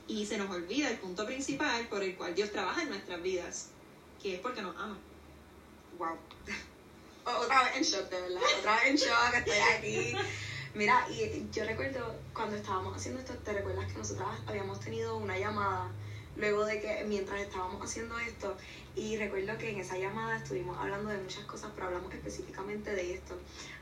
Y 0.08 0.26
se 0.26 0.38
nos 0.38 0.50
olvida 0.50 0.90
el 0.90 0.98
punto 0.98 1.26
principal 1.26 1.88
por 1.88 2.04
el 2.04 2.16
cual 2.16 2.34
Dios 2.36 2.52
trabaja 2.52 2.82
en 2.82 2.90
nuestras 2.90 3.22
vidas, 3.22 3.68
que 4.22 4.36
es 4.36 4.40
porque 4.40 4.62
nos 4.62 4.76
ama. 4.78 4.98
Wow. 5.98 6.18
Otra 7.44 7.64
vez 7.66 7.76
en 7.76 7.84
shock, 7.84 8.10
de 8.10 8.22
verdad. 8.22 8.42
Otra 8.60 8.76
vez 8.76 8.86
en 8.86 8.96
shock, 8.96 9.34
estoy 9.36 9.58
aquí. 9.76 10.16
Mira, 10.74 11.08
y 11.10 11.48
yo 11.52 11.64
recuerdo 11.66 12.16
cuando 12.34 12.56
estábamos 12.56 12.96
haciendo 12.96 13.20
esto, 13.20 13.34
¿te 13.36 13.54
recuerdas 13.54 13.92
que 13.92 13.98
nosotras 13.98 14.28
habíamos 14.46 14.80
tenido 14.80 15.18
una 15.18 15.38
llamada 15.38 15.92
luego 16.36 16.66
de 16.66 16.80
que 16.80 17.04
mientras 17.06 17.42
estábamos 17.42 17.84
haciendo 17.84 18.18
esto? 18.20 18.56
Y 18.96 19.18
recuerdo 19.18 19.58
que 19.58 19.70
en 19.70 19.80
esa 19.80 19.98
llamada 19.98 20.38
estuvimos 20.38 20.78
hablando 20.78 21.10
de 21.10 21.18
muchas 21.18 21.46
cosas, 21.46 21.72
pero 21.74 21.88
hablamos 21.88 22.14
específicamente 22.14 22.94
de 22.94 23.14
esto. 23.14 23.36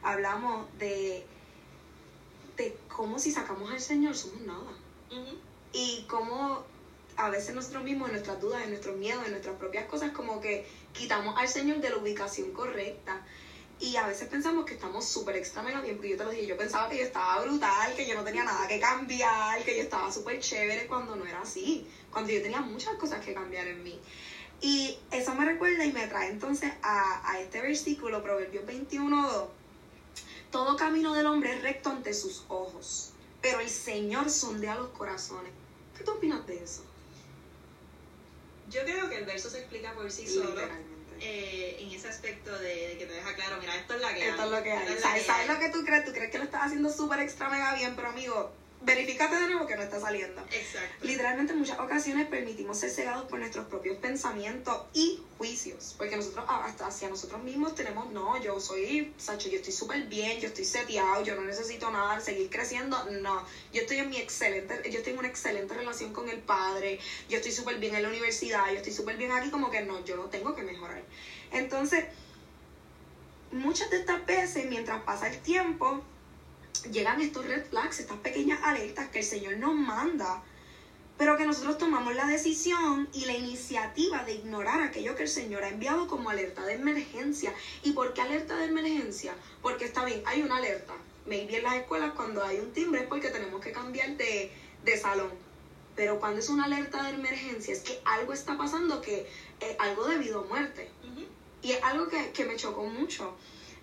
Hablamos 0.04 0.68
de, 0.78 1.26
de 2.58 2.78
cómo 2.88 3.20
si 3.20 3.32
sacamos 3.32 3.72
al 3.72 3.82
Señor 3.82 4.16
somos 4.16 4.42
nada. 4.42 4.72
Y 5.74 6.06
cómo 6.08 6.64
a 7.18 7.30
veces 7.30 7.56
nosotros 7.56 7.84
mismos, 7.84 8.10
en 8.10 8.14
nuestras 8.14 8.42
dudas, 8.42 8.64
en 8.64 8.70
nuestros 8.70 8.96
miedos, 8.98 9.24
en 9.26 9.32
nuestras 9.32 9.56
propias 9.58 9.86
cosas, 9.86 10.12
como 10.12 10.42
que 10.42 10.66
quitamos 10.94 11.38
al 11.38 11.48
Señor 11.48 11.80
de 11.80 11.90
la 11.90 11.98
ubicación 11.98 12.52
correcta. 12.52 13.22
Y 13.80 13.98
a 13.98 14.08
veces 14.08 14.30
pensamos 14.30 14.66
que 14.66 14.76
estamos 14.76 15.06
súper 15.06 15.36
extra 15.36 15.62
mega 15.62 15.82
bien, 15.82 15.96
porque 15.98 16.12
yo 16.12 16.18
te 16.18 16.24
lo 16.24 16.30
dije, 16.30 16.48
yo 16.48 16.58
pensaba 16.58 16.90
que 16.90 16.98
yo 16.98 17.04
estaba 17.04 17.42
brutal, 17.42 17.94
que 17.96 18.08
yo 18.08 18.16
no 18.16 18.24
tenía 18.24 18.46
nada 18.46 18.68
que 18.68 18.80
cambiar, 18.80 19.64
que 19.64 19.76
yo 19.76 19.84
estaba 19.84 20.12
súper 20.12 20.40
chévere 20.40 20.88
cuando 20.88 21.16
no 21.16 21.26
era 21.26 21.42
así, 21.42 21.86
cuando 22.10 22.32
yo 22.32 22.42
tenía 22.42 22.62
muchas 22.62 22.96
cosas 22.96 23.24
que 23.24 23.34
cambiar 23.34 23.68
en 23.68 23.84
mí. 23.84 24.00
Y 24.62 24.98
eso 25.12 25.36
me 25.36 25.44
recuerda 25.44 25.86
y 25.86 25.92
me 25.92 26.08
trae 26.08 26.30
entonces 26.30 26.72
a, 26.82 27.30
a 27.30 27.40
este 27.42 27.62
versículo, 27.62 28.24
Proverbios 28.24 28.66
21.2. 28.66 29.48
Todo 30.52 30.78
camino 30.78 31.14
del 31.14 31.26
hombre 31.26 31.54
es 31.54 31.62
recto 31.62 31.90
ante 31.90 32.14
sus 32.14 32.46
ojos, 32.48 33.12
pero 33.42 33.60
el 33.60 33.70
Señor 33.70 34.30
sondea 34.30 34.76
los 34.76 34.90
corazones. 34.90 35.52
¿Qué 35.98 36.06
tú 36.06 36.12
opinas 36.12 36.48
de 36.48 36.64
eso? 36.64 36.82
Yo 38.70 38.84
creo 38.84 39.10
que 39.10 39.18
el 39.18 39.26
verso 39.26 39.50
se 39.50 39.60
explica 39.60 39.94
por 39.94 40.10
sí 40.10 40.26
solo 40.28 40.56
eh, 41.28 41.78
en 41.80 41.92
ese 41.92 42.08
aspecto 42.08 42.52
de, 42.60 42.96
que 43.00 43.06
te 43.06 43.14
deja 43.14 43.34
claro, 43.34 43.58
mira, 43.60 43.76
esto 43.76 43.96
es 43.96 44.02
la 44.02 44.14
que 44.14 44.30
Esto 44.30 44.44
es 44.44 44.52
lo 44.52 44.64
que 44.64 44.72
hay. 44.72 45.00
¿Sabes, 45.00 45.48
lo 45.48 45.60
que 45.60 45.70
tú 45.70 45.84
crees? 45.84 46.06
Tú 46.06 46.12
crees 46.12 46.32
que 46.32 46.38
lo 46.38 46.44
estás 46.44 46.66
haciendo 46.66 46.92
súper 46.92 47.20
extra 47.20 47.50
mega 47.50 47.74
bien, 47.74 47.96
pero 47.96 48.10
amigo, 48.10 48.52
verifícate 48.86 49.36
de 49.36 49.48
nuevo 49.48 49.66
que 49.66 49.76
no 49.76 49.82
está 49.82 50.00
saliendo. 50.00 50.42
Exacto. 50.52 51.06
Literalmente 51.06 51.54
en 51.54 51.60
muchas 51.60 51.80
ocasiones 51.80 52.28
permitimos 52.28 52.78
ser 52.78 52.92
cegados 52.92 53.26
por 53.26 53.40
nuestros 53.40 53.66
propios 53.66 53.98
pensamientos 53.98 54.84
y 54.94 55.22
juicios, 55.38 55.96
porque 55.98 56.16
nosotros 56.16 56.46
hasta 56.48 56.88
hacia 56.88 57.10
nosotros 57.10 57.44
mismos 57.44 57.76
tenemos, 57.76 58.12
no, 58.12 58.42
yo 58.42 58.60
soy, 58.60 59.14
Sacho, 59.18 59.50
yo 59.50 59.58
estoy 59.58 59.74
súper 59.74 60.04
bien, 60.04 60.40
yo 60.40 60.48
estoy 60.48 60.66
seteado, 60.66 61.24
yo 61.24 61.36
no 61.36 61.42
necesito 61.42 61.90
nada, 61.92 62.20
seguir 62.20 62.50
creciendo, 62.50 63.04
no, 63.22 63.44
yo 63.74 63.82
estoy 63.82 63.98
en 63.98 64.10
mi 64.10 64.18
excelente, 64.18 64.82
yo 64.90 65.00
estoy 65.00 65.14
en 65.14 65.20
una 65.20 65.28
excelente 65.28 65.74
relación 65.74 66.14
con 66.14 66.30
el 66.30 66.40
Padre, 66.40 67.00
yo 67.28 67.38
estoy 67.38 67.52
súper 67.52 67.80
bien 67.80 67.96
en 67.96 68.04
la 68.04 68.10
universidad, 68.10 68.68
yo 68.68 68.78
estoy 68.78 68.94
súper 68.94 69.18
bien 69.18 69.32
aquí, 69.32 69.50
como 69.50 69.72
que 69.72 69.82
no, 69.82 70.04
yo 70.06 70.16
no 70.16 70.26
tengo 70.26 70.56
que 70.56 70.62
mejorar. 70.62 71.04
Entonces, 71.52 72.06
muchas 73.52 73.90
de 73.90 73.98
estas 73.98 74.26
veces, 74.26 74.66
mientras 74.70 75.04
pasa 75.04 75.28
el 75.28 75.40
tiempo, 75.40 76.04
llegan 76.92 77.22
estos 77.22 77.46
red 77.46 77.66
flags, 77.66 78.00
estas 78.00 78.18
pequeñas 78.20 78.60
alertas 78.64 79.10
que 79.10 79.20
el 79.20 79.26
Señor 79.26 79.58
nos 79.58 79.76
manda, 79.76 80.44
pero 81.18 81.38
que 81.38 81.46
nosotros 81.46 81.78
tomamos 81.78 82.14
la 82.16 82.28
decisión 82.28 83.08
y 83.14 83.26
la 83.26 83.34
iniciativa 83.34 84.24
de 84.24 84.34
ignorar 84.34 84.82
aquello 84.82 85.16
que 85.16 85.24
el 85.24 85.30
Señor 85.30 85.64
ha 85.64 85.70
enviado 85.70 86.08
como 86.08 86.30
alerta 86.30 86.66
de 86.66 86.74
emergencia. 86.74 87.54
¿Y 87.84 87.92
por 87.92 88.14
qué 88.14 88.22
alerta 88.22 88.58
de 88.58 88.66
emergencia? 88.66 89.34
Porque 89.62 89.86
está 89.86 90.04
bien, 90.04 90.22
hay 90.26 90.42
una 90.42 90.58
alerta, 90.58 90.94
maybe 91.26 91.58
en 91.58 91.64
las 91.64 91.76
escuelas 91.76 92.14
cuando 92.16 92.44
hay 92.44 92.60
un 92.60 92.74
timbre 92.74 93.02
es 93.02 93.08
porque 93.08 93.30
tenemos 93.30 93.62
que 93.62 93.72
cambiar 93.72 94.18
de, 94.18 94.52
de 94.84 94.98
salón. 94.98 95.32
Pero 95.96 96.20
cuando 96.20 96.40
es 96.40 96.50
una 96.50 96.66
alerta 96.66 97.04
de 97.04 97.12
emergencia 97.12 97.74
es 97.74 97.80
que 97.80 98.00
algo 98.04 98.34
está 98.34 98.58
pasando 98.58 99.02
que 99.02 99.28
es 99.62 99.76
algo 99.80 100.06
debido 100.08 100.42
a 100.42 100.44
muerte. 100.44 100.90
Y 101.62 101.72
es 101.72 101.84
algo 101.84 102.10
que, 102.10 102.32
que 102.32 102.46
me 102.46 102.58
chocó 102.58 102.84
mucho. 102.84 103.36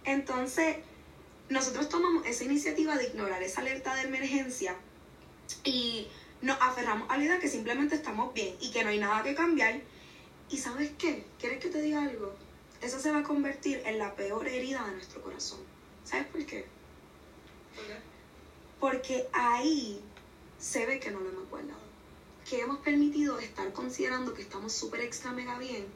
Entonces, 0.05 0.77
nosotros 1.49 1.89
tomamos 1.89 2.27
esa 2.27 2.45
iniciativa 2.45 2.97
de 2.97 3.09
ignorar 3.09 3.43
esa 3.43 3.61
alerta 3.61 3.95
de 3.95 4.03
emergencia 4.03 4.77
y 5.65 6.09
nos 6.41 6.57
aferramos 6.61 7.09
a 7.11 7.17
la 7.17 7.25
idea 7.25 7.39
que 7.39 7.49
simplemente 7.49 7.95
estamos 7.95 8.35
bien 8.35 8.57
y 8.61 8.71
que 8.71 8.83
no 8.83 8.91
hay 8.91 8.99
nada 8.99 9.23
que 9.23 9.35
cambiar. 9.35 9.81
¿Y 10.51 10.59
sabes 10.59 10.93
qué? 10.99 11.25
¿Quieres 11.39 11.61
que 11.61 11.69
te 11.69 11.81
diga 11.81 12.03
algo? 12.03 12.35
Eso 12.81 12.99
se 12.99 13.13
va 13.13 13.19
a 13.19 13.23
convertir 13.23 13.81
en 13.87 13.99
la 13.99 14.15
peor 14.17 14.47
herida 14.49 14.85
de 14.87 14.93
nuestro 14.93 15.23
corazón. 15.23 15.61
¿Sabes 16.05 16.27
por 16.27 16.45
qué? 16.45 16.67
¿Por 17.77 17.87
qué? 17.87 17.97
Porque 18.81 19.29
ahí 19.33 20.03
se 20.59 20.85
ve 20.87 20.99
que 20.99 21.11
no 21.11 21.21
lo 21.21 21.29
hemos 21.29 21.49
guardado. 21.49 21.81
Que 22.49 22.61
hemos 22.61 22.79
permitido 22.79 23.39
estar 23.39 23.73
considerando 23.73 24.35
que 24.35 24.43
estamos 24.43 24.73
súper 24.73 25.01
extra 25.01 25.31
mega 25.31 25.59
bien, 25.59 25.87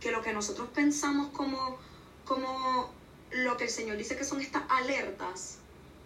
que 0.00 0.12
lo 0.12 0.22
que 0.22 0.32
nosotros 0.32 0.68
pensamos 0.72 1.28
como, 1.32 1.76
como 2.24 2.92
lo 3.30 3.56
que 3.56 3.64
el 3.64 3.70
Señor 3.70 3.96
dice 3.96 4.16
que 4.16 4.24
son 4.24 4.40
estas 4.40 4.62
alertas, 4.68 5.58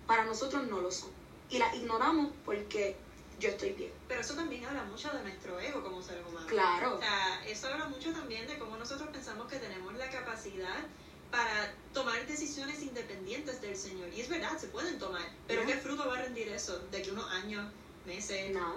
para 0.06 0.24
nosotros 0.24 0.66
no 0.68 0.80
lo 0.80 0.90
son. 0.90 1.10
Y 1.50 1.58
las 1.58 1.74
ignoramos 1.74 2.32
porque 2.44 2.96
yo 3.38 3.50
estoy 3.50 3.70
bien. 3.72 3.92
Pero 4.08 4.20
eso 4.20 4.34
también 4.34 4.64
habla 4.64 4.84
mucho 4.84 5.10
de 5.10 5.22
nuestro 5.22 5.58
ego 5.60 5.82
como 5.82 6.02
seres 6.02 6.24
humanos. 6.26 6.48
Claro. 6.48 6.96
O 6.96 7.00
sea, 7.00 7.44
eso 7.46 7.68
habla 7.68 7.86
mucho 7.86 8.12
también 8.12 8.46
de 8.46 8.58
cómo 8.58 8.76
nosotros 8.76 9.08
pensamos 9.10 9.50
que 9.50 9.58
tenemos 9.58 9.94
la 9.94 10.10
capacidad 10.10 10.78
para 11.30 11.74
tomar 11.94 12.26
decisiones 12.26 12.82
independientes 12.82 13.60
del 13.60 13.76
Señor. 13.76 14.08
Y 14.14 14.20
es 14.20 14.28
verdad, 14.28 14.56
se 14.58 14.68
pueden 14.68 14.98
tomar. 14.98 15.22
Pero 15.46 15.62
Ya. 15.62 15.66
¿qué 15.68 15.74
fruto 15.80 16.06
va 16.06 16.18
a 16.18 16.22
rendir 16.22 16.48
eso? 16.48 16.78
De 16.90 17.02
que 17.02 17.10
unos 17.10 17.30
años, 17.32 17.70
meses. 18.06 18.52
Nada. 18.52 18.74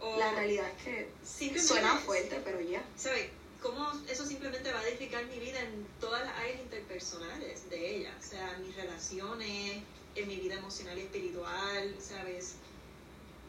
O 0.00 0.18
La 0.18 0.32
realidad 0.32 0.68
es 0.76 0.82
que 0.84 1.60
suena 1.60 1.96
fuerte, 1.96 2.40
pero 2.44 2.60
ya. 2.60 2.82
¿Sabe? 2.96 3.30
¿Cómo 3.64 3.90
eso 4.10 4.26
simplemente 4.26 4.70
va 4.70 4.80
a 4.80 4.88
edificar 4.88 5.24
mi 5.24 5.38
vida 5.38 5.58
en 5.58 5.86
todas 5.98 6.22
las 6.22 6.36
áreas 6.36 6.60
interpersonales 6.60 7.70
de 7.70 7.96
ella? 7.96 8.14
O 8.20 8.22
sea, 8.22 8.58
mis 8.58 8.76
relaciones, 8.76 9.82
en 10.14 10.28
mi 10.28 10.36
vida 10.36 10.56
emocional 10.56 10.98
y 10.98 11.00
espiritual, 11.00 11.96
¿sabes? 11.98 12.56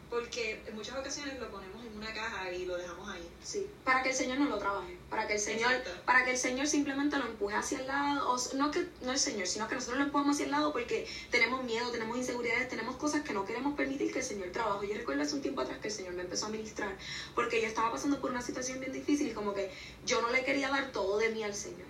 Porque 0.08 0.58
en 0.66 0.74
muchas 0.74 0.96
ocasiones 0.96 1.38
lo 1.38 1.50
ponemos 1.50 1.84
en 1.84 1.94
una 1.98 2.14
caja 2.14 2.50
y 2.50 2.64
lo 2.64 2.78
dejamos 2.78 3.06
ahí. 3.10 3.28
Sí, 3.44 3.66
para 3.84 4.02
que 4.02 4.08
el 4.08 4.14
Señor 4.14 4.38
no 4.38 4.48
lo 4.48 4.56
trabaje, 4.56 4.96
para 5.10 5.26
que 5.26 5.34
el 5.34 5.40
Señor, 5.40 5.72
Exacto. 5.72 6.02
para 6.04 6.24
que 6.24 6.32
el 6.32 6.36
Señor 6.36 6.66
simplemente 6.66 7.16
lo 7.16 7.26
empuje 7.26 7.54
hacia 7.54 7.78
el 7.78 7.86
lado, 7.86 8.28
o 8.32 8.54
no 8.56 8.70
que 8.70 8.86
no 9.02 9.12
el 9.12 9.18
Señor, 9.18 9.46
sino 9.46 9.68
que 9.68 9.76
nosotros 9.76 9.98
lo 9.98 10.04
empujamos 10.04 10.34
hacia 10.34 10.46
el 10.46 10.50
lado 10.50 10.72
porque 10.72 11.06
tenemos 11.30 11.62
miedo, 11.64 11.90
tenemos 11.90 12.16
inseguridades, 12.16 12.68
tenemos 12.68 12.96
cosas 12.96 13.22
que 13.22 13.32
no 13.32 13.44
queremos 13.44 13.74
permitir 13.74 14.12
que 14.12 14.18
el 14.18 14.24
Señor 14.24 14.48
trabaje. 14.50 14.88
Yo 14.88 14.94
recuerdo 14.94 15.22
hace 15.22 15.34
un 15.34 15.42
tiempo 15.42 15.60
atrás 15.60 15.78
que 15.78 15.88
el 15.88 15.94
Señor 15.94 16.14
me 16.14 16.22
empezó 16.22 16.46
a 16.46 16.48
ministrar 16.48 16.96
porque 17.34 17.60
yo 17.60 17.68
estaba 17.68 17.92
pasando 17.92 18.20
por 18.20 18.30
una 18.30 18.42
situación 18.42 18.80
bien 18.80 18.92
difícil 18.92 19.28
y 19.28 19.32
como 19.32 19.54
que 19.54 19.70
yo 20.04 20.20
no 20.22 20.30
le 20.30 20.44
quería 20.44 20.68
dar 20.70 20.90
todo 20.90 21.18
de 21.18 21.30
mí 21.30 21.42
al 21.44 21.54
Señor. 21.54 21.86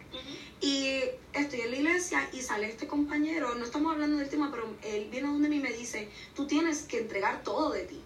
Y 0.60 1.00
estoy 1.32 1.60
en 1.62 1.70
la 1.70 1.76
iglesia 1.76 2.28
y 2.32 2.40
sale 2.40 2.68
este 2.68 2.86
compañero, 2.86 3.54
no 3.54 3.64
estamos 3.64 3.92
hablando 3.92 4.18
del 4.18 4.28
tema, 4.28 4.50
pero 4.50 4.68
él 4.82 5.08
viene 5.10 5.28
donde 5.28 5.48
mí 5.48 5.56
y 5.56 5.60
me 5.60 5.72
dice, 5.72 6.08
tú 6.34 6.46
tienes 6.46 6.82
que 6.82 6.98
entregar 6.98 7.42
todo 7.42 7.70
de 7.70 7.84
ti. 7.84 8.02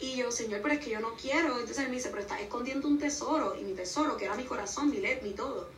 Y 0.00 0.16
yo, 0.16 0.30
Señor, 0.30 0.60
pero 0.62 0.74
es 0.74 0.80
que 0.80 0.90
yo 0.90 1.00
no 1.00 1.14
quiero. 1.14 1.58
Entonces 1.58 1.78
él 1.78 1.88
me 1.88 1.96
dice, 1.96 2.10
pero 2.10 2.22
estás 2.22 2.40
escondiendo 2.40 2.86
un 2.86 2.98
tesoro. 2.98 3.56
Y 3.58 3.64
mi 3.64 3.74
tesoro, 3.74 4.16
que 4.16 4.26
era 4.26 4.34
mi 4.36 4.44
corazón, 4.44 4.90
mi 4.90 4.98
led, 4.98 5.22
mi 5.22 5.32
todo. 5.32 5.68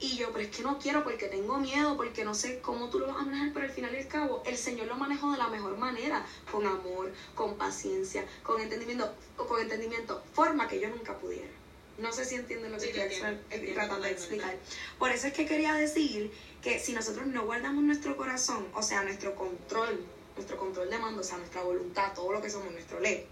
Y 0.00 0.16
yo, 0.16 0.32
pero 0.32 0.44
es 0.44 0.54
que 0.54 0.62
no 0.62 0.78
quiero 0.78 1.04
porque 1.04 1.28
tengo 1.28 1.56
miedo, 1.58 1.96
porque 1.96 2.24
no 2.24 2.34
sé 2.34 2.58
cómo 2.60 2.90
tú 2.90 2.98
lo 2.98 3.06
vas 3.06 3.18
a 3.18 3.24
manejar, 3.24 3.52
pero 3.54 3.66
al 3.66 3.72
final 3.72 3.94
y 3.94 3.98
al 3.98 4.08
cabo, 4.08 4.42
el 4.44 4.56
Señor 4.56 4.88
lo 4.88 4.96
manejó 4.96 5.30
de 5.30 5.38
la 5.38 5.48
mejor 5.48 5.78
manera, 5.78 6.26
con 6.50 6.66
amor, 6.66 7.12
con 7.34 7.56
paciencia, 7.56 8.26
con 8.42 8.60
entendimiento, 8.60 9.14
con 9.36 9.60
entendimiento, 9.60 10.22
forma 10.32 10.66
que 10.66 10.80
yo 10.80 10.88
nunca 10.88 11.16
pudiera. 11.16 11.48
No 11.96 12.12
sé 12.12 12.24
si 12.24 12.34
entienden 12.34 12.72
lo 12.72 12.78
que 12.78 12.92
Sí, 12.92 13.00
estoy 13.00 13.72
tratando 13.72 14.04
de 14.04 14.10
explicar. 14.10 14.56
Por 14.98 15.12
eso 15.12 15.28
es 15.28 15.32
que 15.32 15.46
quería 15.46 15.74
decir 15.74 16.32
que 16.60 16.80
si 16.80 16.92
nosotros 16.92 17.26
no 17.28 17.44
guardamos 17.44 17.84
nuestro 17.84 18.16
corazón, 18.16 18.66
o 18.74 18.82
sea, 18.82 19.04
nuestro 19.04 19.36
control, 19.36 20.04
nuestro 20.34 20.58
control 20.58 20.90
de 20.90 20.98
mando, 20.98 21.20
o 21.20 21.24
sea, 21.24 21.38
nuestra 21.38 21.62
voluntad, 21.62 22.12
todo 22.12 22.32
lo 22.32 22.42
que 22.42 22.50
somos, 22.50 22.72
nuestro 22.72 22.98
led, 22.98 23.22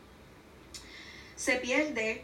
se 1.43 1.57
pierde, 1.57 2.23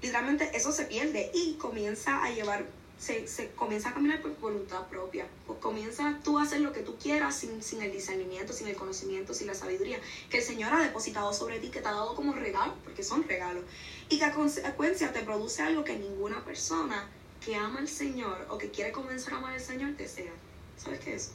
literalmente 0.00 0.48
eso 0.54 0.70
se 0.70 0.84
pierde 0.84 1.32
y 1.34 1.54
comienza 1.54 2.22
a 2.22 2.30
llevar, 2.30 2.64
se, 2.96 3.26
se 3.26 3.50
comienza 3.50 3.88
a 3.88 3.94
caminar 3.94 4.22
por 4.22 4.38
voluntad 4.38 4.86
propia. 4.86 5.26
Pues 5.48 5.58
comienza 5.58 6.20
tú 6.22 6.38
a 6.38 6.44
hacer 6.44 6.60
lo 6.60 6.72
que 6.72 6.82
tú 6.82 6.96
quieras 6.96 7.34
sin, 7.34 7.60
sin 7.60 7.82
el 7.82 7.90
discernimiento, 7.90 8.52
sin 8.52 8.68
el 8.68 8.76
conocimiento, 8.76 9.34
sin 9.34 9.48
la 9.48 9.54
sabiduría 9.54 9.98
que 10.30 10.38
el 10.38 10.44
Señor 10.44 10.72
ha 10.72 10.80
depositado 10.80 11.32
sobre 11.32 11.58
ti, 11.58 11.72
que 11.72 11.80
te 11.80 11.88
ha 11.88 11.92
dado 11.92 12.14
como 12.14 12.34
regalo, 12.34 12.72
porque 12.84 13.02
son 13.02 13.24
regalos. 13.24 13.64
Y 14.08 14.20
que 14.20 14.26
a 14.26 14.32
consecuencia 14.32 15.12
te 15.12 15.22
produce 15.22 15.60
algo 15.62 15.82
que 15.82 15.96
ninguna 15.96 16.44
persona 16.44 17.10
que 17.44 17.56
ama 17.56 17.80
al 17.80 17.88
Señor 17.88 18.46
o 18.48 18.58
que 18.58 18.70
quiere 18.70 18.92
comenzar 18.92 19.34
a 19.34 19.38
amar 19.38 19.54
al 19.54 19.60
Señor 19.60 19.96
desea. 19.96 20.32
¿Sabes 20.76 21.00
qué 21.00 21.16
es? 21.16 21.32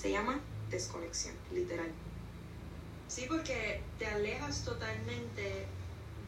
Se 0.00 0.10
llama 0.10 0.40
desconexión, 0.70 1.34
literal. 1.52 1.92
Sí, 3.06 3.26
porque 3.28 3.82
te 3.98 4.06
alejas 4.06 4.64
totalmente 4.64 5.66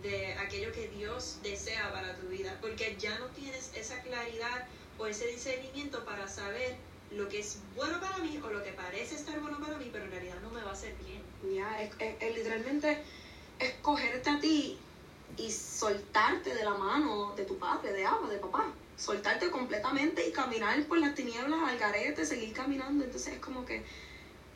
de 0.07 0.35
aquello 0.35 0.73
que 0.73 0.89
Dios 0.89 1.39
desea 1.43 1.93
para 1.93 2.15
tu 2.17 2.29
vida, 2.29 2.57
porque 2.61 2.97
ya 2.99 3.19
no 3.19 3.27
tienes 3.27 3.71
esa 3.75 4.01
claridad 4.03 4.67
o 4.99 5.07
ese 5.07 5.27
discernimiento 5.27 6.05
para 6.05 6.29
saber 6.29 6.77
lo 7.11 7.29
que 7.29 7.41
es 7.41 7.59
bueno 7.75 8.01
para 8.01 8.19
mí 8.19 8.41
o 8.43 8.51
lo 8.51 8.63
que 8.63 8.73
parece 8.73 9.15
estar 9.15 9.39
bueno 9.41 9.61
para 9.61 9.77
mí, 9.79 9.89
pero 9.93 10.05
en 10.05 10.11
realidad 10.11 10.37
no 10.43 10.51
me 10.51 10.63
va 10.63 10.71
a 10.71 10.73
hacer 10.73 10.95
bien. 11.05 11.23
Ya, 11.55 11.81
es, 11.83 11.91
literalmente 12.35 12.99
escogerte 13.59 14.31
a 14.31 14.41
ti 14.41 14.79
y 15.37 15.51
soltarte 15.51 16.55
de 16.55 16.65
la 16.65 16.75
mano 16.75 17.35
de 17.37 17.45
tu 17.45 17.59
padre, 17.59 17.93
de 17.93 18.05
Abba, 18.05 18.29
de 18.29 18.39
papá. 18.39 18.73
Soltarte 18.97 19.51
completamente 19.51 20.27
y 20.27 20.33
caminar 20.33 20.83
por 20.85 20.99
las 20.99 21.15
tinieblas 21.15 21.61
al 21.69 21.79
garete, 21.79 22.25
seguir 22.25 22.55
caminando. 22.55 23.05
Entonces 23.05 23.35
es 23.35 23.41
como 23.41 23.65
que, 23.67 23.85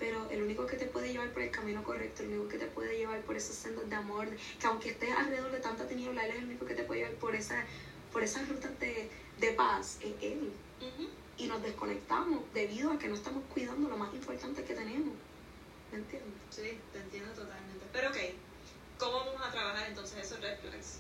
pero 0.00 0.28
el 0.30 0.42
único 0.42 0.66
que 0.66 0.76
te 0.76 0.86
puede 0.86 1.12
llevar 1.12 1.30
por 1.30 1.42
el 1.42 1.50
camino 1.50 1.84
correcto, 1.84 2.22
el 2.22 2.30
único 2.30 2.48
que 2.48 2.58
te 2.58 2.66
puede 2.66 2.96
llevar 2.96 3.20
por 3.20 3.36
esos 3.36 3.54
sendos 3.54 3.88
de 3.88 3.94
amor, 3.94 4.26
que 4.58 4.66
aunque 4.66 4.88
estés 4.90 5.14
alrededor 5.14 5.52
de 5.52 5.60
tanta 5.60 5.86
tiniebla, 5.86 6.24
Él 6.24 6.30
es 6.32 6.38
el 6.38 6.44
único 6.46 6.64
que 6.64 6.74
te 6.74 6.82
puede 6.82 7.00
llevar 7.00 7.14
por, 7.16 7.36
esa, 7.36 7.64
por 8.10 8.22
esas 8.22 8.48
rutas 8.48 8.76
de, 8.80 9.10
de 9.38 9.52
paz, 9.52 9.98
es 10.00 10.14
Él. 10.22 10.50
Y 11.36 11.46
nos 11.46 11.62
desconectamos 11.62 12.42
debido 12.54 12.90
a 12.90 12.98
que 12.98 13.08
no 13.08 13.14
estamos 13.14 13.44
cuidando 13.52 13.88
lo 13.88 13.96
más 13.96 14.12
importante 14.14 14.64
que 14.64 14.74
tenemos. 14.74 15.14
¿Me 15.92 15.98
entiendes? 15.98 16.32
Sí, 16.50 16.78
te 16.92 16.98
entiendo 16.98 17.32
totalmente. 17.32 17.84
Pero 17.92 18.08
ok, 18.08 18.16
¿cómo 18.98 19.24
vamos 19.24 19.42
a 19.42 19.50
trabajar 19.50 19.86
entonces 19.88 20.24
esos 20.24 20.40
red 20.40 20.58
flags? 20.60 20.98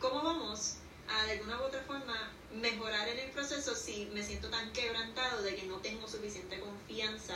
¿Cómo 0.00 0.22
vamos 0.22 0.76
a 1.08 1.26
de 1.26 1.32
alguna 1.32 1.60
u 1.60 1.64
otra 1.64 1.82
forma 1.82 2.32
mejorar 2.52 3.08
en 3.08 3.18
el 3.18 3.30
proceso 3.30 3.74
si 3.74 4.06
me 4.12 4.22
siento 4.22 4.48
tan 4.50 4.72
quebrantado 4.72 5.42
de 5.42 5.54
que 5.54 5.66
no 5.66 5.78
tengo 5.78 6.06
suficiente 6.08 6.60
confianza 6.60 7.34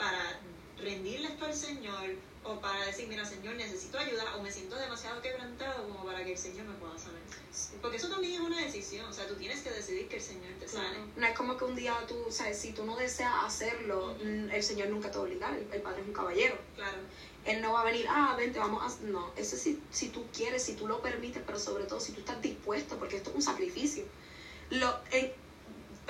para 0.00 0.40
rendirle 0.78 1.28
esto 1.28 1.44
al 1.44 1.54
Señor 1.54 2.08
o 2.42 2.58
para 2.58 2.86
decir, 2.86 3.06
mira 3.06 3.22
Señor, 3.22 3.54
necesito 3.56 3.98
ayuda 3.98 4.34
o 4.36 4.42
me 4.42 4.50
siento 4.50 4.74
demasiado 4.76 5.20
quebrantado 5.20 5.86
como 5.86 6.06
para 6.06 6.24
que 6.24 6.32
el 6.32 6.38
Señor 6.38 6.64
me 6.66 6.74
pueda 6.76 6.98
sanar? 6.98 7.20
Sí. 7.52 7.74
Porque 7.82 7.98
eso 7.98 8.08
también 8.08 8.40
es 8.40 8.40
una 8.40 8.58
decisión, 8.64 9.04
o 9.06 9.12
sea, 9.12 9.26
tú 9.28 9.34
tienes 9.34 9.60
que 9.60 9.70
decidir 9.70 10.08
que 10.08 10.16
el 10.16 10.22
Señor 10.22 10.54
te 10.58 10.66
sane. 10.66 10.96
No 11.16 11.26
es 11.26 11.36
como 11.36 11.58
que 11.58 11.64
un 11.66 11.76
día 11.76 11.94
tú, 12.08 12.16
sabes, 12.30 12.58
si 12.58 12.72
tú 12.72 12.86
no 12.86 12.96
deseas 12.96 13.34
hacerlo, 13.44 14.16
el 14.22 14.62
Señor 14.62 14.88
nunca 14.88 15.10
te 15.10 15.18
va 15.18 15.24
a 15.24 15.26
obligar. 15.26 15.54
El 15.54 15.82
Padre 15.82 16.00
es 16.00 16.08
un 16.08 16.14
caballero. 16.14 16.56
Claro, 16.76 16.96
Él 17.44 17.60
no 17.60 17.74
va 17.74 17.82
a 17.82 17.84
venir, 17.84 18.06
ah, 18.08 18.34
vente, 18.38 18.58
vamos 18.58 18.82
a... 18.82 19.02
No, 19.04 19.30
eso 19.36 19.56
es 19.56 19.60
si, 19.62 19.82
si 19.90 20.08
tú 20.08 20.24
quieres, 20.34 20.62
si 20.62 20.74
tú 20.76 20.88
lo 20.88 21.02
permites, 21.02 21.42
pero 21.44 21.58
sobre 21.58 21.84
todo 21.84 22.00
si 22.00 22.12
tú 22.12 22.20
estás 22.20 22.40
dispuesto, 22.40 22.96
porque 22.98 23.16
esto 23.18 23.28
es 23.30 23.36
un 23.36 23.42
sacrificio. 23.42 24.04
Lo, 24.70 24.98
en- 25.10 25.32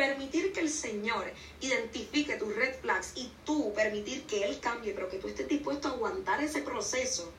permitir 0.01 0.53
que 0.55 0.61
el 0.61 0.71
Señor 0.71 1.25
identifique 1.61 2.37
tus 2.37 2.55
red 2.57 2.75
flags 2.81 3.13
y 3.17 3.31
tú 3.45 3.75
permitir 3.75 4.25
que 4.25 4.45
Él 4.45 4.59
cambie, 4.61 4.95
pero 4.95 5.11
que 5.11 5.19
tú 5.19 5.29
estés 5.29 5.47
dispuesto 5.47 5.89
a 5.89 5.91
aguantar 5.93 6.43
ese 6.43 6.63
proceso, 6.63 7.31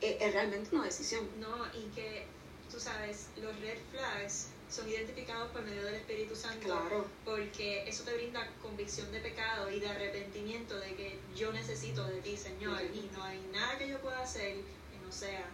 es, 0.00 0.16
es 0.20 0.32
realmente 0.32 0.74
una 0.74 0.84
decisión. 0.86 1.28
no, 1.38 1.54
y 1.78 1.82
que 1.94 2.24
tú 2.70 2.80
sabes, 2.80 3.26
los 3.36 3.54
red 3.60 3.78
flags 3.90 4.48
son 4.70 4.88
identificados 4.88 5.50
por 5.52 5.62
medio 5.62 5.84
del 5.84 5.96
Espíritu 5.96 6.34
Santo. 6.34 6.64
Claro. 6.66 7.04
porque 7.24 7.86
eso 7.86 8.02
te 8.04 8.14
brinda 8.14 8.40
convicción 8.62 9.12
de 9.12 9.20
pecado 9.20 9.70
y 9.70 9.78
de 9.78 9.88
arrepentimiento 9.88 10.74
de 10.80 10.94
que 10.96 11.18
yo 11.36 11.52
necesito 11.52 12.02
de 12.06 12.20
ti, 12.22 12.36
Señor, 12.36 12.80
Ujú. 12.82 12.94
y 12.98 13.10
no 13.14 13.22
hay 13.22 13.40
nada 13.52 13.76
que 13.78 13.88
yo 13.88 14.00
pueda 14.00 14.20
hacer 14.22 14.54
que 14.90 14.98
no 15.04 15.12
sea 15.12 15.44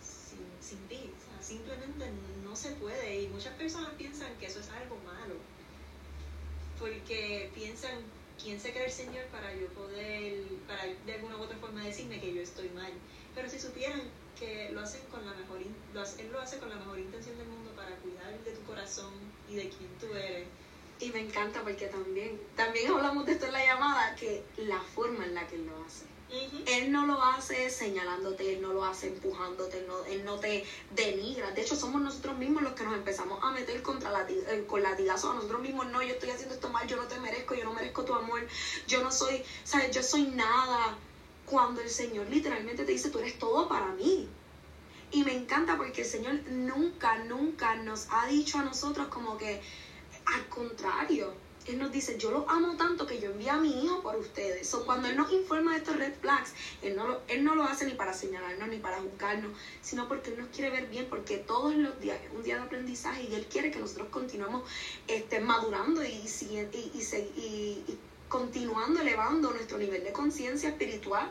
sin, 0.00 0.44
sin 0.60 0.78
ti. 0.86 1.10
O 1.16 1.20
sea, 1.24 1.42
simplemente 1.42 2.04
no 2.44 2.54
se 2.54 2.70
puede 2.72 3.22
y 3.22 3.28
muchas 3.28 3.54
personas 3.54 3.90
piensan 3.96 4.36
que 4.38 4.46
eso 4.46 4.60
es 4.60 4.68
algo 4.68 4.96
malo, 5.12 5.34
porque 6.78 7.50
piensan 7.54 7.98
quién 8.42 8.60
se 8.60 8.72
cree 8.72 8.86
el 8.86 8.92
Señor 8.92 9.24
para 9.26 9.54
yo 9.54 9.66
poder, 9.68 10.44
para 10.66 10.84
de 10.86 11.12
alguna 11.12 11.36
u 11.36 11.42
otra 11.42 11.56
forma 11.58 11.84
decirme 11.84 12.20
que 12.20 12.34
yo 12.34 12.40
estoy 12.40 12.68
mal. 12.70 12.92
Pero 13.34 13.48
si 13.48 13.58
supieran 13.58 14.02
que 14.38 14.70
lo 14.72 14.80
hacen 14.80 15.00
con 15.10 15.24
la 15.26 15.34
mejor, 15.34 15.58
lo 15.92 16.02
Él 16.02 16.32
lo 16.32 16.40
hace 16.40 16.58
con 16.58 16.70
la 16.70 16.76
mejor 16.76 16.98
intención 16.98 17.36
del 17.38 17.48
mundo 17.48 17.70
para 17.74 17.96
cuidar 17.96 18.38
de 18.44 18.52
tu 18.52 18.62
corazón 18.62 19.12
y 19.48 19.56
de 19.56 19.68
quién 19.68 19.90
tú 20.00 20.14
eres 20.14 20.46
Y 21.00 21.10
me 21.10 21.20
encanta 21.20 21.62
porque 21.62 21.86
también, 21.86 22.40
también 22.56 22.90
hablamos 22.90 23.26
de 23.26 23.32
esto 23.32 23.46
en 23.46 23.52
la 23.52 23.64
llamada, 23.64 24.14
que 24.14 24.42
la 24.56 24.80
forma 24.80 25.24
en 25.24 25.34
la 25.34 25.46
que 25.46 25.56
él 25.56 25.66
lo 25.66 25.84
hace. 25.84 26.04
Él 26.66 26.92
no 26.92 27.06
lo 27.06 27.22
hace 27.22 27.70
señalándote, 27.70 28.54
él 28.54 28.60
no 28.60 28.74
lo 28.74 28.84
hace 28.84 29.08
empujándote, 29.08 29.86
él 30.10 30.24
no, 30.24 30.38
te 30.38 30.64
denigra. 30.94 31.50
De 31.52 31.62
hecho, 31.62 31.74
somos 31.74 32.02
nosotros 32.02 32.36
mismos 32.36 32.62
los 32.62 32.72
que 32.74 32.84
nos 32.84 32.94
empezamos 32.94 33.42
a 33.42 33.50
meter 33.52 33.82
contra 33.82 34.10
la, 34.10 34.26
eh, 34.28 34.64
con 34.66 34.82
latigazo 34.82 35.30
a 35.30 35.34
nosotros 35.34 35.62
mismos. 35.62 35.86
No, 35.86 36.02
yo 36.02 36.14
estoy 36.14 36.30
haciendo 36.30 36.54
esto 36.54 36.68
mal, 36.68 36.86
yo 36.86 36.96
no 36.96 37.04
te 37.04 37.18
merezco, 37.18 37.54
yo 37.54 37.64
no 37.64 37.72
merezco 37.72 38.04
tu 38.04 38.14
amor, 38.14 38.46
yo 38.86 39.02
no 39.02 39.10
soy, 39.10 39.42
¿sabes? 39.64 39.90
Yo 39.94 40.02
soy 40.02 40.24
nada. 40.24 40.98
Cuando 41.46 41.80
el 41.80 41.88
Señor 41.88 42.26
literalmente 42.28 42.84
te 42.84 42.92
dice, 42.92 43.08
tú 43.08 43.20
eres 43.20 43.38
todo 43.38 43.66
para 43.66 43.86
mí. 43.92 44.28
Y 45.10 45.24
me 45.24 45.34
encanta 45.34 45.78
porque 45.78 46.02
el 46.02 46.06
Señor 46.06 46.34
nunca, 46.50 47.16
nunca 47.24 47.76
nos 47.76 48.06
ha 48.10 48.26
dicho 48.26 48.58
a 48.58 48.64
nosotros 48.64 49.06
como 49.08 49.38
que, 49.38 49.62
al 50.26 50.46
contrario, 50.48 51.32
él 51.68 51.78
nos 51.78 51.92
dice, 51.92 52.16
yo 52.18 52.30
lo 52.30 52.48
amo 52.48 52.76
tanto 52.76 53.06
que 53.06 53.20
yo 53.20 53.30
envío 53.30 53.52
a 53.52 53.58
mi 53.58 53.84
hijo 53.84 54.02
por 54.02 54.16
ustedes. 54.16 54.72
O 54.74 54.84
cuando 54.84 55.08
Él 55.08 55.16
nos 55.16 55.30
informa 55.32 55.72
de 55.72 55.78
estos 55.78 55.96
red 55.96 56.12
flags, 56.20 56.52
él 56.82 56.96
no, 56.96 57.06
lo, 57.06 57.22
él 57.28 57.44
no 57.44 57.54
lo 57.54 57.64
hace 57.64 57.84
ni 57.84 57.92
para 57.92 58.12
señalarnos 58.12 58.68
ni 58.68 58.78
para 58.78 59.00
juzgarnos, 59.00 59.52
sino 59.82 60.08
porque 60.08 60.30
Él 60.30 60.38
nos 60.38 60.48
quiere 60.48 60.70
ver 60.70 60.86
bien, 60.88 61.06
porque 61.08 61.38
todos 61.38 61.74
los 61.74 62.00
días 62.00 62.18
es 62.24 62.34
un 62.34 62.42
día 62.42 62.56
de 62.56 62.62
aprendizaje 62.62 63.24
y 63.24 63.34
Él 63.34 63.46
quiere 63.50 63.70
que 63.70 63.78
nosotros 63.78 64.08
continuemos 64.10 64.68
este, 65.06 65.40
madurando 65.40 66.04
y, 66.04 66.08
y, 66.08 66.58
y, 66.72 67.84
y 67.86 67.98
continuando 68.28 69.00
elevando 69.00 69.52
nuestro 69.52 69.78
nivel 69.78 70.04
de 70.04 70.12
conciencia 70.12 70.68
espiritual 70.68 71.30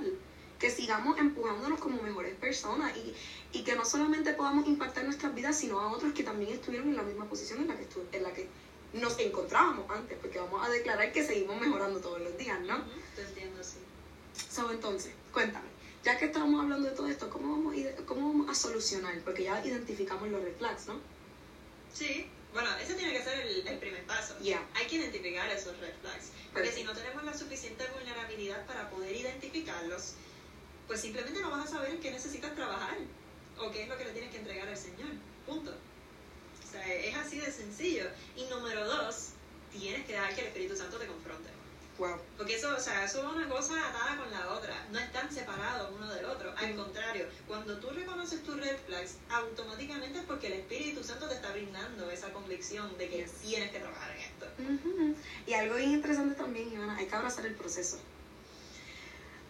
que 0.60 0.72
sigamos 0.72 1.20
empujándonos 1.20 1.80
como 1.80 2.02
mejores 2.02 2.36
personas 2.36 2.92
y, 2.98 3.14
y, 3.58 3.64
que 3.64 3.76
no 3.76 3.86
solamente 3.86 4.34
podamos 4.34 4.68
impactar 4.68 5.04
nuestras 5.04 5.34
vidas, 5.36 5.58
sino 5.58 5.80
a 5.80 5.92
otros 5.92 6.14
que 6.14 6.24
también 6.24 6.52
estuvieron 6.52 6.90
en 6.90 6.98
la 6.98 7.04
misma 7.04 7.26
posición 7.26 7.62
en 7.62 7.68
la 7.68 7.78
que, 7.78 7.88
en 8.12 8.24
la 8.24 8.34
que 8.34 8.48
nos 8.94 9.20
encontrábamos 9.20 9.90
antes, 9.90 10.18
porque 10.20 10.40
vamos 10.40 10.66
a 10.66 10.70
declarar 10.70 11.12
que 11.12 11.24
seguimos 11.24 11.60
mejorando 11.60 12.00
todos 12.00 12.22
los 12.22 12.38
días, 12.38 12.60
¿no? 12.62 12.84
Te 13.16 13.22
entiendo, 13.22 13.64
sí. 13.64 13.78
So, 14.50 14.72
entonces, 14.72 15.14
cuéntame, 15.32 15.68
ya 16.04 16.18
que 16.18 16.26
estamos 16.26 16.62
hablando 16.62 16.90
de 16.90 16.96
todo 16.96 17.08
esto, 17.08 17.30
¿cómo 17.30 17.52
vamos, 17.52 17.76
a, 17.76 18.06
cómo 18.06 18.28
vamos 18.30 18.50
a 18.50 18.56
solucionar? 18.56 19.20
Porque 19.24 19.44
ya 19.44 19.64
identificamos 19.66 20.30
los 20.30 20.42
red 20.44 20.56
flags, 20.58 20.88
¿no? 20.88 21.00
Sí, 21.94 22.28
bueno, 22.54 22.70
ese 22.78 22.94
tiene 22.96 23.14
que 23.14 23.24
ser 23.24 23.40
el, 23.40 23.78
primer 23.78 24.04
paso. 24.06 24.38
Yeah. 24.40 24.66
Hay 24.76 24.88
que 24.88 24.96
identificar 24.96 25.50
esos 25.50 25.78
red 25.80 25.94
flags. 26.02 26.32
Porque 26.54 26.72
si 26.72 26.84
no 26.84 26.94
tenemos 26.94 27.24
la 27.24 27.38
suficiente 27.38 27.86
vulnerabilidad 27.94 28.66
para 28.66 28.90
poder 28.90 29.16
identificarlos, 29.16 30.14
pues 30.88 31.02
simplemente 31.02 31.40
no 31.42 31.52
vas 31.52 31.68
a 31.68 31.72
saber 31.72 31.92
en 31.92 32.00
qué 32.00 32.12
necesitas 32.12 32.56
trabajar 32.56 32.98
o 33.60 33.72
qué 33.72 33.84
es 33.84 33.90
lo 33.90 33.98
que 33.98 34.06
le 34.06 34.12
tienes 34.12 34.32
que 34.32 34.38
entregar 34.38 34.68
al 34.68 34.78
Señor. 34.78 35.10
Punto. 35.46 35.74
Sea, 36.84 36.96
es 36.96 37.16
así 37.16 37.40
de 37.40 37.52
sencillo. 37.52 38.06
Y 38.36 38.46
número 38.46 38.86
dos, 38.86 39.30
tienes 39.72 40.06
que 40.06 40.14
dejar 40.14 40.34
que 40.36 40.42
el 40.42 40.48
Espíritu 40.48 40.76
Santo 40.76 40.98
te 40.98 41.08
confronte. 41.08 41.50
Wow. 41.98 42.20
Porque 42.38 42.56
eso, 42.56 42.76
o 42.76 42.80
sea, 42.80 43.06
eso 43.06 43.28
es 43.28 43.36
una 43.36 43.50
cosa 43.50 43.74
atada 43.90 44.18
con 44.18 44.30
la 44.30 44.54
otra. 44.54 44.86
No 44.92 45.00
están 45.00 45.34
separados 45.34 45.92
uno 45.96 46.14
del 46.14 46.26
otro. 46.26 46.54
Al 46.56 46.76
contrario, 46.76 47.26
cuando 47.48 47.80
tú 47.80 47.90
reconoces 47.90 48.44
tus 48.44 48.60
red 48.60 48.78
flags, 48.86 49.16
automáticamente 49.30 50.20
es 50.20 50.26
porque 50.26 50.48
el 50.48 50.54
Espíritu 50.54 51.04
Santo 51.04 51.28
te 51.28 51.36
está 51.36 51.52
brindando 51.52 52.12
esa 52.12 52.32
convicción 52.32 52.96
de 53.00 53.10
que 53.10 53.28
tienes 53.42 53.72
que 53.72 53.80
trabajar 53.80 54.12
en 54.12 54.22
esto. 54.22 54.46
Y 55.48 55.54
algo 55.54 55.76
bien 55.76 55.94
interesante 55.94 56.36
también, 56.36 56.72
Ivana, 56.72 56.98
hay 56.98 57.08
que 57.08 57.16
abrazar 57.16 57.48
el 57.48 57.56
proceso. 57.56 57.98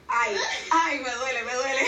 Ay, 0.08 0.38
ay, 0.72 1.00
me 1.00 1.14
duele, 1.14 1.44
me 1.44 1.54
duele. 1.54 1.82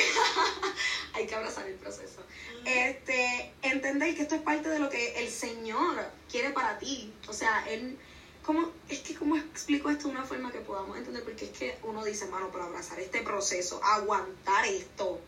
hay 1.13 1.27
que 1.27 1.35
abrazar 1.35 1.67
el 1.67 1.75
proceso. 1.75 2.21
Este, 2.65 3.53
entender 3.61 4.15
que 4.15 4.23
esto 4.23 4.35
es 4.35 4.41
parte 4.41 4.69
de 4.69 4.79
lo 4.79 4.89
que 4.89 5.23
el 5.23 5.29
Señor 5.29 5.95
quiere 6.29 6.51
para 6.51 6.77
ti. 6.79 7.13
O 7.27 7.33
sea, 7.33 7.65
Él, 7.69 7.97
¿cómo, 8.45 8.71
es 8.89 8.99
que 8.99 9.15
cómo 9.15 9.37
explico 9.37 9.89
esto 9.89 10.07
de 10.07 10.15
una 10.15 10.25
forma 10.25 10.51
que 10.51 10.59
podamos 10.59 10.97
entender? 10.97 11.23
Porque 11.23 11.45
es 11.45 11.51
que 11.51 11.77
uno 11.83 12.03
dice, 12.03 12.25
mano, 12.27 12.51
para 12.51 12.65
abrazar 12.65 12.99
este 12.99 13.21
proceso, 13.21 13.81
aguantar 13.83 14.65
esto, 14.65 15.19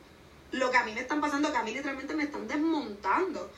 lo 0.52 0.70
que 0.70 0.78
a 0.78 0.84
mí 0.84 0.94
me 0.94 1.02
están 1.02 1.22
pasando, 1.22 1.52
que 1.52 1.58
a 1.58 1.64
mí 1.64 1.72
literalmente 1.72 2.14
me 2.14 2.24
están 2.24 2.48
desmontando. 2.48 3.50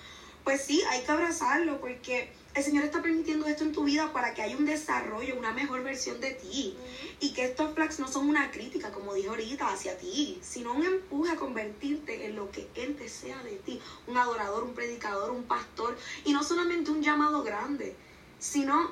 Pues 0.43 0.62
sí, 0.62 0.84
hay 0.89 1.04
que 1.04 1.12
abrazarlo 1.12 1.80
porque 1.80 2.30
el 2.56 2.63
Señor 2.63 2.84
está 2.84 3.02
permitiendo 3.02 3.48
esto 3.48 3.63
en 3.63 3.72
tu 3.72 3.84
vida 3.84 4.13
para 4.13 4.34
que 4.34 4.44
haya 4.44 4.56
un 4.56 4.66
desarrollo, 4.66 5.38
una 5.38 5.54
mejor 5.54 5.84
versión 5.84 6.20
de 6.22 6.32
ti. 6.32 6.78
Y 7.20 7.34
que 7.34 7.46
estos 7.46 7.74
flags 7.74 8.00
no 8.00 8.08
son 8.08 8.30
una 8.30 8.52
crítica, 8.52 8.92
como 8.92 9.13
dije 9.13 9.30
ahorita, 9.30 9.70
hacia 9.70 9.98
ti, 9.98 10.39
sino 10.44 10.74
un 10.74 10.86
empuje 10.86 11.32
a 11.32 11.36
convertirte 11.36 12.26
en 12.26 12.36
lo 12.36 12.52
que 12.52 12.68
Él 12.76 12.96
desea 12.98 13.42
de 13.44 13.58
ti. 13.58 13.82
Un 14.06 14.18
adorador, 14.18 14.63
un 14.63 14.76
predicador, 14.76 15.32
un 15.32 15.44
pastor. 15.44 15.98
Y 16.26 16.34
no 16.34 16.44
solamente 16.44 16.92
un 16.92 17.02
llamado 17.02 17.42
grande, 17.44 17.96
sino 18.38 18.92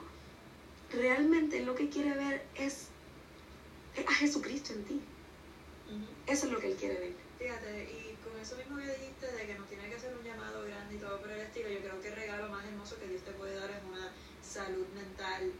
realmente 0.92 1.64
lo 1.64 1.76
que 1.76 1.90
quiere 1.90 2.16
ver 2.16 2.46
es 2.56 2.88
a 4.08 4.14
Jesucristo 4.14 4.74
en 4.74 4.86
ti. 4.86 5.02
Eso 6.26 6.48
es 6.48 6.52
lo 6.52 6.60
que 6.60 6.72
Él 6.72 6.78
quiere 6.78 7.00
ver. 7.00 7.14
Fíjate, 7.38 7.84
y 7.84 8.16
con 8.24 8.40
eso 8.40 8.56
mismo 8.56 8.78
que 8.78 8.88
dijiste 8.88 9.32
de 9.32 9.46
que 9.46 9.54
no 9.56 9.66
tiene 9.66 9.81
todo 11.12 11.22
por 11.22 11.32
el 11.32 11.42
estilo, 11.42 11.70
yo 11.70 11.80
creo 11.80 12.02
que 12.02 12.08
el 12.08 12.16
regalo 12.16 12.48
más 12.48 12.66
hermoso 12.66 12.98
que 12.98 13.08
Dios 13.08 13.22
te 13.24 13.32
puede 13.32 13.56
dar 13.56 13.70
es 13.70 13.84
una 13.84 14.12
salud 14.42 14.88
mental 14.96 15.52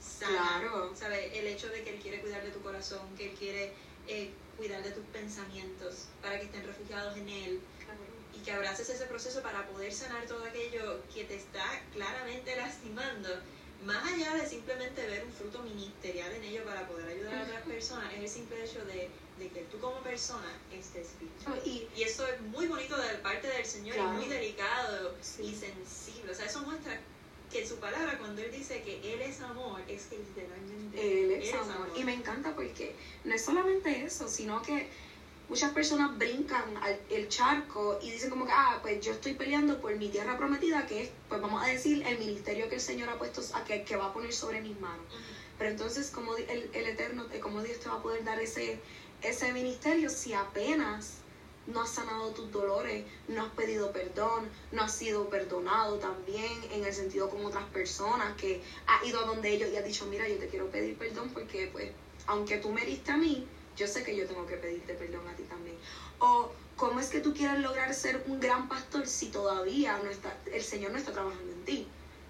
sana. 0.00 0.58
Claro. 0.60 0.92
¿Sabes? 0.96 1.30
El 1.34 1.46
hecho 1.46 1.68
de 1.68 1.84
que 1.84 1.90
Él 1.90 2.00
quiere 2.00 2.20
cuidar 2.20 2.42
de 2.42 2.50
tu 2.50 2.60
corazón, 2.62 3.06
que 3.16 3.30
Él 3.30 3.36
quiere 3.38 3.72
eh, 4.08 4.32
cuidar 4.56 4.82
de 4.82 4.90
tus 4.90 5.04
pensamientos 5.06 6.08
para 6.20 6.40
que 6.40 6.46
estén 6.46 6.66
refugiados 6.66 7.16
en 7.16 7.28
Él. 7.28 7.60
Y 8.34 8.40
que 8.40 8.52
abraces 8.52 8.88
ese 8.88 9.06
proceso 9.06 9.42
para 9.42 9.66
poder 9.68 9.92
sanar 9.92 10.26
todo 10.26 10.44
aquello 10.44 11.02
que 11.12 11.24
te 11.24 11.36
está 11.36 11.64
claramente 11.92 12.54
lastimando 12.56 13.28
más 13.84 14.12
allá 14.12 14.34
de 14.34 14.46
simplemente 14.46 15.06
ver 15.06 15.24
un 15.24 15.32
fruto 15.32 15.62
ministerial 15.62 16.32
en 16.32 16.44
ello 16.44 16.64
para 16.64 16.86
poder 16.86 17.08
ayudar 17.08 17.34
a 17.34 17.42
otras 17.44 17.62
personas, 17.66 18.12
es 18.14 18.20
el 18.20 18.28
simple 18.28 18.64
hecho 18.64 18.84
de, 18.84 19.08
que 19.38 19.60
tú 19.70 19.78
como 19.78 20.00
persona 20.02 20.52
estés 20.72 21.10
bien. 21.20 21.32
Y, 21.64 21.88
y, 21.96 22.02
es 22.02 22.07
muy 22.40 22.66
bonito 22.66 22.96
de 22.96 23.08
parte 23.18 23.48
del 23.48 23.64
Señor 23.64 23.96
y 23.96 24.00
muy 24.00 24.26
delicado 24.26 25.16
y 25.40 25.54
sensible. 25.54 26.32
O 26.32 26.34
sea, 26.34 26.46
eso 26.46 26.60
muestra 26.62 26.98
que 27.50 27.66
su 27.66 27.76
palabra, 27.76 28.18
cuando 28.18 28.42
Él 28.42 28.52
dice 28.52 28.82
que 28.82 29.14
Él 29.14 29.20
es 29.22 29.40
amor, 29.40 29.80
es 29.88 30.06
que 30.06 30.18
literalmente 30.18 31.24
Él 31.24 31.42
es, 31.42 31.54
amor. 31.54 31.90
Y 31.96 32.04
me 32.04 32.14
encanta 32.14 32.54
porque 32.54 32.94
no 33.24 33.34
es 33.34 33.44
solamente 33.44 34.04
eso, 34.04 34.28
sino 34.28 34.60
que 34.62 34.88
muchas 35.48 35.72
personas 35.72 36.16
brincan 36.18 36.76
al, 36.76 37.00
el 37.10 37.28
charco 37.28 37.98
y 38.02 38.10
dicen 38.10 38.30
como 38.30 38.46
que, 38.46 38.52
ah, 38.52 38.78
pues 38.82 39.04
yo 39.04 39.12
estoy 39.12 39.34
peleando 39.34 39.80
por 39.80 39.96
mi 39.96 40.08
tierra 40.10 40.36
prometida, 40.36 40.86
que 40.86 41.04
es, 41.04 41.10
pues 41.28 41.40
vamos 41.40 41.62
a 41.62 41.68
decir, 41.68 42.06
el 42.06 42.18
ministerio 42.18 42.68
que 42.68 42.76
el 42.76 42.80
Señor 42.80 43.08
ha 43.08 43.18
puesto, 43.18 43.42
a 43.54 43.64
que, 43.64 43.82
que 43.84 43.96
va 43.96 44.06
a 44.06 44.12
poner 44.12 44.32
sobre 44.32 44.60
mis 44.60 44.78
manos. 44.78 45.06
Pero 45.56 45.70
entonces, 45.70 46.10
como 46.10 46.36
el, 46.36 46.70
el 46.72 46.86
Eterno, 46.86 47.26
eh, 47.32 47.40
como 47.40 47.62
Dios 47.62 47.80
te 47.80 47.88
va 47.88 47.96
a 47.96 48.02
poder 48.02 48.24
dar 48.24 48.38
ese, 48.38 48.78
ese 49.22 49.52
ministerio 49.52 50.08
si 50.08 50.32
apenas 50.34 51.18
no 51.68 51.82
has 51.82 51.90
sanado 51.90 52.30
tus 52.30 52.50
dolores, 52.50 53.04
no 53.28 53.42
has 53.42 53.50
pedido 53.52 53.92
perdón, 53.92 54.48
no 54.72 54.82
has 54.82 54.92
sido 54.92 55.28
perdonado 55.28 55.98
también 55.98 56.52
en 56.72 56.84
el 56.84 56.92
sentido 56.92 57.28
con 57.28 57.44
otras 57.44 57.64
personas, 57.66 58.36
que 58.36 58.62
has 58.86 59.06
ido 59.06 59.20
a 59.20 59.26
donde 59.26 59.50
ellos 59.50 59.70
y 59.72 59.76
has 59.76 59.84
dicho, 59.84 60.06
mira, 60.06 60.28
yo 60.28 60.38
te 60.38 60.48
quiero 60.48 60.70
pedir 60.70 60.96
perdón 60.96 61.30
porque, 61.32 61.68
pues, 61.70 61.90
aunque 62.26 62.58
tú 62.58 62.70
me 62.72 62.84
diste 62.84 63.12
a 63.12 63.16
mí, 63.16 63.46
yo 63.76 63.86
sé 63.86 64.02
que 64.02 64.16
yo 64.16 64.26
tengo 64.26 64.46
que 64.46 64.56
pedirte 64.56 64.94
perdón 64.94 65.28
a 65.28 65.36
ti 65.36 65.44
también. 65.44 65.76
O 66.18 66.50
cómo 66.76 67.00
es 67.00 67.08
que 67.08 67.20
tú 67.20 67.34
quieres 67.34 67.60
lograr 67.60 67.92
ser 67.94 68.24
un 68.26 68.40
gran 68.40 68.68
pastor 68.68 69.06
si 69.06 69.26
todavía 69.26 69.98
no 70.02 70.10
está, 70.10 70.36
el 70.52 70.62
Señor 70.62 70.92
no 70.92 70.98
está 70.98 71.12
trabajando 71.12 71.52
en 71.52 71.64
ti. 71.64 71.86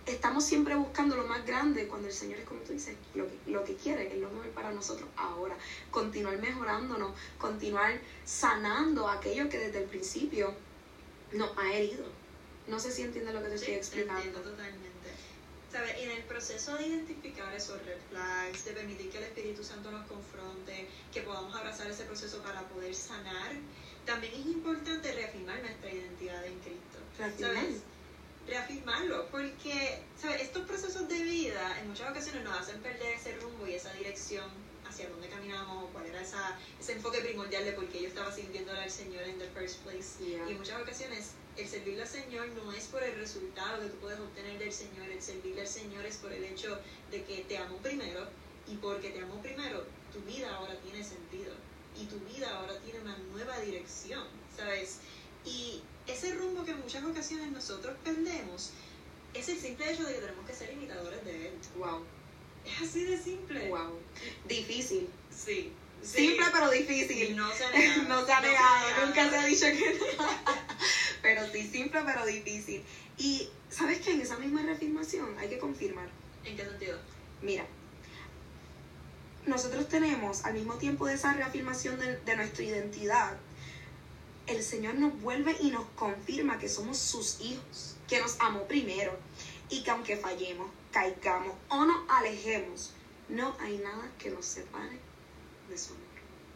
Estamos 0.09 0.43
siempre 0.43 0.75
buscando 0.75 1.17
lo 1.17 1.27
más 1.27 1.45
grande 1.45 1.87
cuando 1.87 2.09
el 2.09 2.15
Señor 2.15 2.39
es 2.39 2.47
como 2.47 2.61
tú 2.61 2.73
dices, 2.73 2.97
lo 3.15 3.27
que, 3.27 3.51
lo 3.51 3.63
que 3.63 3.77
quiere, 3.77 4.11
es 4.11 4.19
lo 4.19 4.31
mejor 4.31 4.49
para 4.51 4.73
nosotros 4.73 5.09
ahora. 5.17 5.55
Continuar 5.91 6.39
mejorándonos, 6.39 7.13
continuar 7.39 8.01
sanando 8.25 9.07
aquello 9.07 9.51
que 9.51 9.59
desde 9.59 9.81
el 9.81 9.85
principio 9.85 10.55
nos 11.33 11.57
ha 11.59 11.73
herido. 11.75 12.07
No 12.69 12.81
sé 12.81 12.91
si 12.91 13.03
entiendes 13.03 13.35
lo 13.35 13.43
que 13.43 13.49
te 13.49 13.55
estoy 13.57 13.75
explicando. 13.75 14.41
totalmente. 14.41 14.89
¿Sabes? 15.71 15.95
En 15.99 16.11
el 16.11 16.23
proceso 16.23 16.77
de 16.79 16.87
identificar 16.87 17.53
esos 17.55 17.85
red 17.85 17.99
flags, 18.09 18.65
de 18.65 18.73
permitir 18.73 19.11
que 19.11 19.19
el 19.19 19.25
Espíritu 19.25 19.63
Santo 19.63 19.91
nos 19.91 20.07
confronte, 20.07 20.89
que 21.13 21.21
podamos 21.21 21.55
abrazar 21.55 21.91
ese 21.91 22.05
proceso 22.05 22.43
para 22.43 22.63
poder 22.63 22.95
sanar, 22.95 23.53
también 24.07 24.33
es 24.33 24.47
importante 24.47 25.13
reafirmar 25.13 25.61
nuestra 25.61 25.93
identidad 25.93 26.47
en 26.47 26.59
Cristo. 26.61 26.99
¿Sabes? 27.39 27.83
Reafirmarlo, 28.49 29.27
porque 29.31 30.03
¿sabes? 30.21 30.43
estos 30.43 30.67
procesos 30.67 31.07
de 31.09 31.23
vida 31.23 31.79
en 31.81 31.89
muchas 31.89 32.11
ocasiones 32.11 32.43
nos 32.45 32.59
hacen 32.59 32.81
perder 32.81 33.15
ese 33.15 33.37
rumbo 33.37 33.67
y 33.67 33.75
esa 33.75 33.93
dirección 33.93 34.47
hacia 34.89 35.09
dónde 35.11 35.29
caminamos, 35.29 35.91
cuál 35.93 36.07
era 36.07 36.23
esa, 36.23 36.59
ese 36.81 36.93
enfoque 36.93 37.21
primordial 37.21 37.65
de 37.65 37.73
por 37.73 37.87
qué 37.89 38.03
yo 38.03 38.09
estaba 38.09 38.33
sirviéndole 38.33 38.81
al 38.81 38.91
Señor 38.91 39.23
en 39.25 39.39
the 39.39 39.49
first 39.49 39.83
place. 39.83 40.23
Y 40.25 40.35
en 40.35 40.57
muchas 40.57 40.81
ocasiones 40.81 41.33
el 41.59 41.69
servirle 41.69 42.03
al 42.03 42.09
Señor 42.09 42.49
no 42.49 42.73
es 42.73 42.87
por 42.87 43.03
el 43.03 43.17
resultado 43.17 43.83
que 43.83 43.89
tú 43.89 43.97
puedes 43.99 44.19
obtener 44.19 44.59
del 44.59 44.73
Señor, 44.73 45.09
el 45.11 45.21
servirle 45.21 45.63
al 45.63 45.69
Señor 45.69 46.07
es 46.07 46.17
por 46.17 46.33
el 46.33 46.45
hecho 46.45 46.79
de 47.11 47.25
que 47.25 47.45
te 47.49 47.59
amo 47.59 47.77
primero 47.79 48.29
y 48.67 48.77
porque 48.77 49.11
te 49.11 49.21
amo 49.21 49.43
primero, 49.43 49.85
tu 50.13 50.21
vida 50.21 50.55
ahora 50.55 50.75
tiene 50.81 51.03
sentido 51.05 51.53
y 52.01 52.07
tu 52.07 52.19
vida 52.21 52.49
ahora 52.57 52.79
tiene 52.81 53.01
una 53.01 53.19
nueva 53.33 53.59
dirección, 53.61 54.25
¿sabes? 54.57 55.01
Y 55.45 55.83
ese 56.09 56.35
rumbo 56.35 56.65
que 56.65 56.73
en 56.73 56.81
muchas 56.81 57.05
ocasiones 57.05 57.51
nosotros 57.53 57.97
perdemos 58.03 58.71
es 59.35 59.49
el 59.49 59.59
simple 59.59 59.93
hecho 59.93 60.05
de 60.05 60.15
que 60.15 60.21
tenemos 60.21 60.47
que 60.47 60.55
ser 60.55 60.73
imitadores 60.73 61.25
de 61.25 61.49
Él. 61.49 61.55
Wow. 61.77 62.05
Es 62.65 62.89
así 62.89 63.05
de 63.05 63.19
simple. 63.19 63.69
Wow. 63.69 63.99
Difícil. 64.47 65.09
Sí. 65.31 65.73
Simple 66.03 66.47
pero 66.53 66.71
difícil. 66.71 67.37
No 67.37 67.51
se 67.53 67.65
ha 67.65 67.71
negado. 67.71 68.03
no 68.09 68.27
se 68.27 68.33
ha 68.33 68.41
negado, 68.41 69.07
nunca 69.07 69.31
se 69.31 69.37
ha 69.37 69.45
dicho 69.47 69.67
que 69.67 69.99
no. 70.17 70.27
pero 71.23 71.47
sí, 71.53 71.69
simple 71.69 72.01
pero 72.05 72.27
difícil. 72.27 72.83
Y, 73.17 73.49
¿sabes 73.69 74.01
qué? 74.01 74.13
En 74.13 74.21
esa 74.21 74.39
misma 74.39 74.63
reafirmación 74.63 75.37
hay 75.39 75.49
que 75.49 75.59
confirmar. 75.59 76.09
¿En 76.45 76.57
qué 76.57 76.65
sentido? 76.65 76.99
Mira, 77.43 77.67
nosotros 79.47 79.89
tenemos 79.89 80.45
al 80.45 80.55
mismo 80.55 80.75
tiempo 80.75 81.07
de 81.07 81.15
esa 81.15 81.33
reafirmación 81.35 81.99
de, 81.99 82.19
de 82.19 82.37
nuestra 82.37 82.65
identidad, 82.65 83.37
el 84.49 84.63
Señor 84.63 84.95
nos 84.95 85.21
vuelve 85.21 85.57
y 85.61 85.71
nos 85.71 85.85
confirma 85.95 86.59
que 86.59 86.69
somos 86.69 86.99
sus 86.99 87.41
hijos, 87.41 87.97
que 88.09 88.21
nos 88.21 88.41
amó 88.41 88.65
primero 88.65 89.13
y 89.69 89.83
que 89.83 89.91
aunque 89.91 90.17
fallemos, 90.17 90.71
caigamos 90.91 91.55
o 91.69 91.85
nos 91.85 92.09
alejemos, 92.09 92.93
no 93.29 93.55
hay 93.61 93.77
nada 93.79 94.11
que 94.19 94.31
nos 94.31 94.47
separe 94.47 94.99
de 95.69 95.79
su 95.79 95.93
amor. 95.93 96.07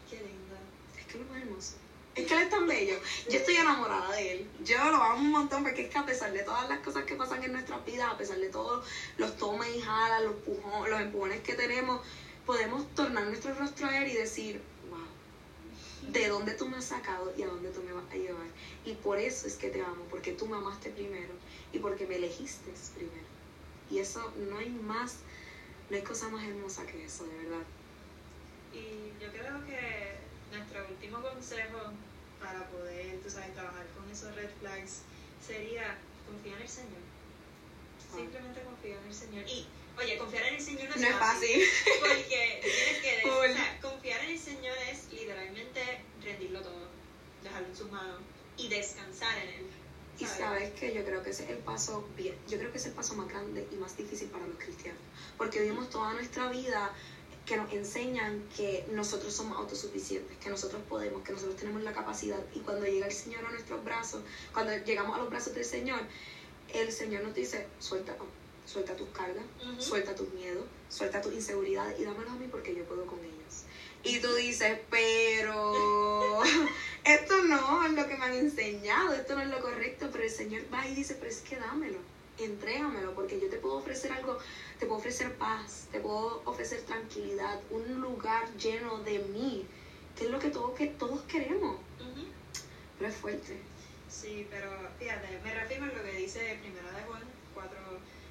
Qué 0.09 0.17
lindo. 0.17 0.55
Es 0.99 1.05
que 1.05 1.19
lo 1.19 1.25
más 1.25 1.41
hermoso. 1.41 1.73
Es 2.15 2.27
que 2.27 2.33
él 2.33 2.43
es 2.43 2.49
tan 2.49 2.67
bello. 2.67 2.95
Yo 3.29 3.37
estoy 3.37 3.55
enamorada 3.55 4.11
de 4.15 4.33
él. 4.33 4.51
Yo 4.63 4.77
lo 4.77 4.97
amo 4.97 5.19
un 5.19 5.31
montón 5.31 5.63
porque 5.63 5.83
es 5.83 5.89
que 5.89 5.97
a 5.97 6.05
pesar 6.05 6.31
de 6.31 6.43
todas 6.43 6.67
las 6.69 6.79
cosas 6.79 7.03
que 7.05 7.15
pasan 7.15 7.43
en 7.43 7.53
nuestras 7.53 7.85
vidas, 7.85 8.11
a 8.11 8.17
pesar 8.17 8.37
de 8.37 8.49
todos 8.49 8.87
los 9.17 9.37
tomes 9.37 9.75
y 9.75 9.81
jalas, 9.81 10.23
los, 10.23 10.35
pujones, 10.35 10.89
los 10.89 11.01
empujones 11.01 11.41
que 11.41 11.53
tenemos, 11.53 12.01
podemos 12.45 12.87
tornar 12.95 13.25
nuestro 13.25 13.53
rostro 13.55 13.87
a 13.87 13.97
él 13.97 14.11
y 14.11 14.15
decir, 14.15 14.61
¿de 16.09 16.27
dónde 16.27 16.53
tú 16.53 16.67
me 16.67 16.77
has 16.77 16.85
sacado 16.85 17.33
y 17.37 17.43
a 17.43 17.47
dónde 17.47 17.69
tú 17.69 17.81
me 17.83 17.93
vas 17.93 18.05
a 18.11 18.15
llevar? 18.15 18.47
Y 18.85 18.93
por 18.93 19.17
eso 19.17 19.47
es 19.47 19.55
que 19.55 19.69
te 19.69 19.81
amo, 19.81 20.03
porque 20.09 20.33
tú 20.33 20.45
me 20.47 20.57
amaste 20.57 20.89
primero 20.89 21.33
y 21.71 21.79
porque 21.79 22.05
me 22.05 22.15
elegiste 22.15 22.71
primero. 22.95 23.25
Y 23.89 23.99
eso 23.99 24.33
no 24.49 24.57
hay 24.57 24.69
más, 24.69 25.17
no 25.89 25.95
hay 25.95 26.03
cosa 26.03 26.29
más 26.29 26.43
hermosa 26.43 26.85
que 26.85 27.05
eso, 27.05 27.25
de 27.25 27.37
verdad. 27.37 27.65
Y 28.73 29.23
yo 29.23 29.31
creo 29.31 29.65
que 29.65 30.15
nuestro 30.51 30.87
último 30.89 31.21
consejo 31.21 31.79
para 32.39 32.67
poder, 32.69 33.19
tú 33.21 33.29
sabes, 33.29 33.53
trabajar 33.53 33.85
con 33.95 34.09
esos 34.11 34.35
red 34.35 34.49
flags 34.59 35.01
sería 35.45 35.97
confiar 36.27 36.57
en 36.57 36.63
el 36.63 36.69
Señor. 36.69 37.03
Ah. 38.11 38.15
Simplemente 38.15 38.61
confiar 38.61 38.99
en 38.99 39.07
el 39.07 39.13
Señor. 39.13 39.45
Y, 39.47 39.67
oye, 39.97 40.17
confiar 40.17 40.45
en 40.45 40.55
el 40.55 40.61
Señor 40.61 40.89
no 40.89 40.95
es, 40.95 41.01
No 41.01 41.07
es 41.07 41.15
fácil. 41.15 41.61
Porque 41.99 42.59
tienes 42.61 43.01
que 43.01 43.15
decir, 43.15 43.31
o 43.31 43.53
sea, 43.53 43.79
confiar 43.81 44.23
en 44.23 44.31
el 44.31 44.39
Señor 44.39 44.77
es 44.91 45.11
literalmente 45.11 45.81
rendirlo 46.21 46.61
todo, 46.61 46.87
dejarlo 47.43 47.67
en 47.67 47.75
sus 47.75 47.91
manos 47.91 48.21
y 48.57 48.67
descansar 48.69 49.37
en 49.37 49.49
Él. 49.49 49.65
Y 50.19 50.25
sabes 50.25 50.71
que 50.73 50.93
yo 50.93 51.03
creo 51.03 51.23
que 51.23 51.31
ese 51.31 51.43
es 51.43 51.49
el 51.49 51.57
paso 51.57 52.07
bien, 52.15 52.35
yo 52.47 52.59
creo 52.59 52.71
que 52.71 52.77
es 52.77 52.85
el 52.85 52.93
paso 52.93 53.15
más 53.15 53.27
grande 53.27 53.67
y 53.71 53.75
más 53.75 53.97
difícil 53.97 54.29
para 54.29 54.45
los 54.45 54.57
cristianos, 54.57 55.01
porque 55.37 55.59
vivimos 55.59 55.89
toda 55.89 56.13
nuestra 56.13 56.49
vida 56.49 56.93
que 57.47 57.57
nos 57.57 57.73
enseñan 57.73 58.47
que 58.55 58.85
nosotros 58.91 59.33
somos 59.33 59.57
autosuficientes, 59.57 60.37
que 60.37 60.49
nosotros 60.49 60.81
podemos, 60.87 61.23
que 61.23 61.33
nosotros 61.33 61.57
tenemos 61.57 61.81
la 61.81 61.93
capacidad 61.93 62.39
y 62.53 62.59
cuando 62.59 62.85
llega 62.85 63.07
el 63.07 63.11
Señor 63.11 63.43
a 63.45 63.49
nuestros 63.49 63.83
brazos, 63.83 64.21
cuando 64.53 64.77
llegamos 64.77 65.15
a 65.15 65.19
los 65.19 65.29
brazos 65.29 65.55
del 65.55 65.65
Señor, 65.65 65.99
el 66.73 66.91
Señor 66.91 67.23
nos 67.23 67.33
dice, 67.33 67.67
suelta, 67.79 68.15
suelta 68.65 68.95
tus 68.95 69.09
cargas, 69.09 69.43
suelta 69.79 70.15
tus 70.15 70.31
miedos, 70.33 70.65
suelta 70.89 71.21
tus 71.21 71.33
inseguridades 71.33 71.99
y 71.99 72.03
dámelos 72.03 72.31
a 72.31 72.35
mí 72.35 72.47
porque 72.49 72.75
yo 72.75 72.83
puedo 72.85 73.05
con 73.05 73.19
ellos. 73.19 73.63
Y 74.03 74.19
tú 74.19 74.33
dices, 74.35 74.79
pero 74.89 76.41
esto 77.05 77.43
no 77.43 77.85
es 77.85 77.93
lo 77.93 78.07
que 78.07 78.17
me 78.17 78.25
han 78.25 78.33
enseñado, 78.33 79.13
esto 79.13 79.35
no 79.35 79.41
es 79.41 79.49
lo 79.49 79.61
correcto, 79.61 80.09
pero 80.11 80.23
el 80.23 80.29
Señor 80.29 80.63
va 80.73 80.85
y 80.87 80.95
dice, 80.95 81.15
pero 81.15 81.29
es 81.29 81.39
que 81.39 81.55
dámelo, 81.55 81.99
entrégamelo, 82.37 83.13
porque 83.13 83.39
yo 83.39 83.49
te 83.49 83.57
puedo 83.57 83.75
ofrecer 83.77 84.11
algo, 84.11 84.37
te 84.79 84.85
puedo 84.85 84.99
ofrecer 84.99 85.33
paz, 85.35 85.87
te 85.91 85.99
puedo 85.99 86.41
ofrecer 86.45 86.81
tranquilidad, 86.81 87.61
un 87.69 88.01
lugar 88.01 88.51
lleno 88.57 88.99
de 89.03 89.19
mí, 89.19 89.65
que 90.17 90.25
es 90.25 90.31
lo 90.31 90.39
que, 90.39 90.49
todo, 90.49 90.75
que 90.75 90.87
todos 90.87 91.21
queremos, 91.21 91.77
pero 92.97 93.09
es 93.09 93.15
fuerte. 93.15 93.57
Sí, 94.09 94.45
pero 94.49 94.69
fíjate, 94.99 95.39
me 95.43 95.53
refiero 95.53 95.85
a 95.85 95.87
lo 95.87 96.03
que 96.03 96.11
dice 96.11 96.59
Primera 96.61 96.91
de 96.91 97.03
Juan 97.03 97.23
4, 97.53 97.77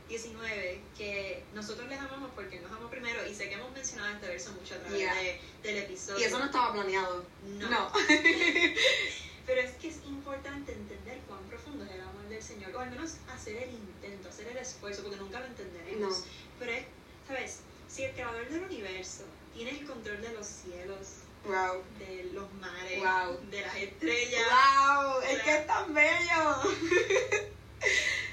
19, 0.08 0.80
que 0.96 1.42
nosotros 1.54 1.88
les 1.88 1.98
amamos 1.98 2.30
porque 2.34 2.60
nos 2.60 2.70
amamos 2.70 2.90
primero, 2.90 3.26
y 3.26 3.34
sé 3.34 3.48
que 3.48 3.54
hemos 3.54 3.70
mencionado 3.72 4.12
este 4.14 4.28
verso 4.28 4.52
mucho 4.52 4.74
a 4.74 4.78
través 4.78 4.98
Yeah. 4.98 5.14
de- 5.14 5.40
del 5.62 5.78
episodio. 5.78 6.20
Y 6.20 6.24
eso 6.24 6.38
no 6.38 6.44
estaba 6.46 6.72
planeado. 6.72 7.24
No. 7.58 7.68
No. 7.70 7.92
Pero 9.46 9.60
es 9.60 9.72
que 9.72 9.88
es 9.88 9.96
importante 10.06 10.72
entender 10.72 11.18
cuán 11.26 11.40
profundo 11.48 11.84
es 11.84 11.90
el 11.92 12.00
amor 12.02 12.28
del 12.28 12.42
Señor, 12.42 12.74
o 12.76 12.78
al 12.80 12.90
menos 12.90 13.14
hacer 13.34 13.56
el 13.56 13.70
intento, 13.74 14.28
hacer 14.28 14.46
el 14.48 14.56
esfuerzo, 14.58 15.02
porque 15.02 15.16
nunca 15.16 15.40
lo 15.40 15.46
entenderemos. 15.46 16.18
No. 16.18 16.24
Pero 16.60 16.72
es, 16.72 16.84
¿sabes? 17.26 17.58
Si 17.88 18.04
el 18.04 18.12
creador 18.12 18.48
del 18.48 18.62
universo 18.64 19.24
tiene 19.54 19.70
el 19.70 19.84
control 19.86 20.20
de 20.22 20.32
los 20.32 20.46
cielos, 20.46 21.08
Wow. 21.44 21.82
de 21.98 22.30
los 22.32 22.52
mares, 22.54 23.00
Wow. 23.00 23.40
de 23.50 23.60
las 23.62 23.74
estrellas, 23.76 24.42
Wow, 24.48 25.20
es 25.22 25.42
que 25.42 25.56
es 25.56 25.66
tan 25.66 25.92
bello. 25.92 26.62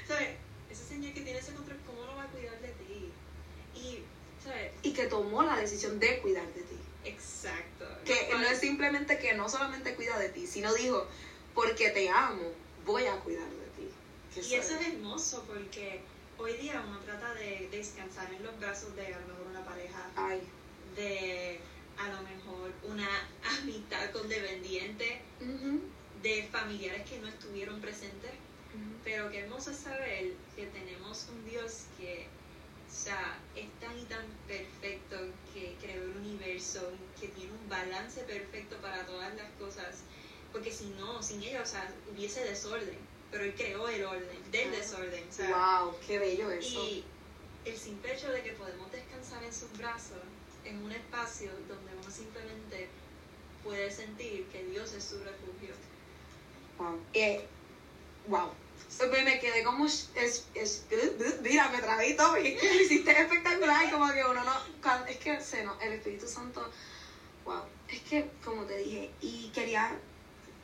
¿sabes? 0.06 0.28
Ese 0.70 0.84
Señor 0.84 1.12
que 1.12 1.20
tiene 1.22 1.40
ese 1.40 1.52
control, 1.54 1.78
¿cómo 1.86 2.04
no 2.04 2.14
va 2.14 2.22
a 2.22 2.26
cuidar 2.28 2.58
de 2.60 2.68
ti? 2.68 3.10
Y, 3.74 4.04
¿sabes? 4.44 4.72
Y 4.82 4.89
que 5.00 5.06
tomó 5.08 5.42
la 5.42 5.56
decisión 5.56 5.98
de 5.98 6.18
cuidar 6.20 6.46
de 6.52 6.62
ti. 6.62 6.76
Exacto. 7.04 7.86
Que 8.04 8.28
no 8.32 8.42
es 8.42 8.58
simplemente 8.58 9.18
que 9.18 9.32
no 9.34 9.48
solamente 9.48 9.94
cuida 9.94 10.18
de 10.18 10.28
ti, 10.28 10.46
sino 10.46 10.74
dijo, 10.74 11.06
porque 11.54 11.88
te 11.90 12.10
amo, 12.10 12.52
voy 12.84 13.06
a 13.06 13.16
cuidar 13.20 13.48
de 13.48 13.66
ti. 13.76 13.88
Y 14.50 14.54
eso 14.54 14.74
es- 14.78 14.86
hermoso 14.88 15.44
porque 15.46 16.02
hoy 16.38 16.52
día 16.58 16.84
uno 16.86 16.98
trata 17.00 17.32
de 17.34 17.68
descansar 17.70 18.32
en 18.34 18.42
los 18.42 18.58
brazos 18.60 18.94
de 18.94 19.06
a 19.06 19.18
lo 19.20 19.26
mejor 19.28 19.46
una 19.50 19.64
pareja, 19.64 20.10
Ay. 20.16 20.42
de 20.96 21.60
a 21.96 22.08
lo 22.08 22.22
mejor 22.22 22.70
una 22.84 23.08
amistad 23.60 24.10
con 24.10 24.28
dependiente, 24.28 25.22
Ujú, 25.40 25.80
de 26.22 26.48
familiares 26.52 27.08
que 27.08 27.18
no 27.20 27.28
estuvieron 27.28 27.80
presentes. 27.80 28.32
ujú. 28.74 28.96
Pero 29.02 29.30
qué 29.30 29.40
hermoso 29.40 29.70
es 29.70 29.78
saber 29.78 30.32
que 30.54 30.66
tenemos 30.66 31.26
un 31.32 31.48
Dios 31.48 31.84
que 31.98 32.26
o 32.90 32.92
sea, 33.02 33.38
es 33.54 33.68
tan 33.80 33.96
y 33.98 34.02
tan 34.04 34.26
perfecto, 34.48 35.16
que 35.54 35.76
creó 35.80 36.02
el 36.02 36.16
universo, 36.16 36.90
que 37.20 37.28
tiene 37.28 37.52
un 37.52 37.68
balance 37.68 38.20
perfecto 38.22 38.76
para 38.78 39.06
todas 39.06 39.34
las 39.36 39.48
cosas. 39.58 40.00
Porque 40.52 40.72
si 40.72 40.86
no, 40.98 41.22
sin 41.22 41.40
ella, 41.42 41.62
o 41.62 41.66
sea, 41.66 41.88
hubiese 42.12 42.44
desorden. 42.44 42.98
Pero 43.30 43.44
él 43.44 43.54
creó 43.56 43.88
el 43.88 44.04
orden, 44.04 44.50
del 44.50 44.68
Ah. 44.68 44.76
desorden. 44.76 45.24
O 45.28 45.32
sea, 45.32 45.80
Wow, 45.82 45.94
qué 46.06 46.18
bello 46.18 46.50
eso. 46.50 46.68
y 46.84 47.04
el 47.64 47.76
simple 47.76 48.12
hecho 48.14 48.28
de 48.32 48.42
que 48.42 48.52
podemos 48.52 48.90
descansar 48.90 49.44
en 49.44 49.52
sus 49.54 49.70
brazos, 49.78 50.18
en 50.64 50.82
un 50.82 50.90
espacio 50.90 51.50
donde 51.68 51.92
uno 52.02 52.10
simplemente 52.10 52.88
puede 53.62 53.90
sentir 53.90 54.46
que 54.46 54.64
Dios 54.64 54.92
es 54.94 55.04
su 55.04 55.18
refugio. 55.18 55.74
Wow. 56.78 56.98
Eh, 57.14 57.44
wow. 58.26 58.50
So, 58.88 59.08
me, 59.08 59.38
quedé 59.38 59.62
como. 59.62 59.86
Es, 59.86 60.10
es, 60.54 60.84
mira, 61.42 61.68
me 61.68 61.78
traje 61.78 62.14
todo 62.14 62.38
y 62.38 62.56
que 62.56 62.74
lo 62.74 62.80
hiciste 62.82 63.10
espectacular. 63.10 63.86
Y 63.86 63.90
como 63.90 64.12
que 64.12 64.24
uno 64.24 64.42
no. 64.44 65.06
es 65.06 65.16
que 65.18 65.40
se 65.40 65.64
no, 65.64 65.80
el 65.80 65.92
Espíritu 65.94 66.26
Santo. 66.26 66.68
Wow. 67.44 67.62
Es 67.88 68.00
que, 68.02 68.30
como 68.44 68.64
te 68.64 68.78
dije, 68.78 69.10
y 69.20 69.50
quería. 69.54 69.96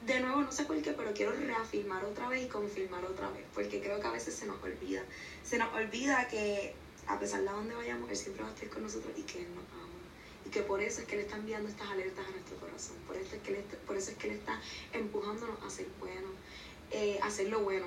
De 0.02 0.20
nuevo, 0.20 0.42
no 0.42 0.52
sé 0.52 0.64
por 0.64 0.80
qué, 0.82 0.92
pero 0.92 1.12
quiero 1.14 1.32
reafirmar 1.32 2.04
otra 2.04 2.28
vez 2.28 2.44
y 2.44 2.48
confirmar 2.48 3.04
otra 3.04 3.28
vez. 3.30 3.44
Porque 3.54 3.80
creo 3.80 4.00
que 4.00 4.06
a 4.06 4.12
veces 4.12 4.34
se 4.34 4.46
nos 4.46 4.62
olvida. 4.62 5.02
Se 5.42 5.58
nos 5.58 5.72
olvida 5.74 6.28
que, 6.28 6.74
a 7.08 7.18
pesar 7.18 7.40
de 7.40 7.48
donde 7.48 7.74
vayamos, 7.74 8.10
Él 8.10 8.16
siempre 8.16 8.44
va 8.44 8.50
a 8.50 8.52
estar 8.52 8.68
con 8.68 8.82
nosotros 8.82 9.12
y 9.16 9.22
que 9.22 9.40
Él 9.40 9.48
nos 9.54 9.64
ama. 9.72 9.86
Y 10.44 10.50
que 10.50 10.62
por 10.62 10.80
eso 10.80 11.00
es 11.00 11.06
que 11.08 11.16
Él 11.16 11.22
está 11.22 11.36
enviando 11.36 11.68
estas 11.68 11.88
alertas 11.90 12.24
a 12.24 12.30
nuestro 12.30 12.56
corazón. 12.58 12.96
Por 13.06 13.16
eso 13.16 13.34
es 13.34 13.42
que 13.42 13.50
Él 13.52 13.56
está, 13.56 13.76
por 13.78 13.96
eso 13.96 14.10
es 14.12 14.16
que 14.16 14.28
él 14.28 14.34
está 14.34 14.60
empujándonos 14.92 15.60
a 15.62 15.70
ser 15.70 15.86
buenos, 15.98 16.30
eh, 16.92 17.18
a 17.22 17.26
hacer 17.26 17.48
lo 17.48 17.60
bueno. 17.60 17.86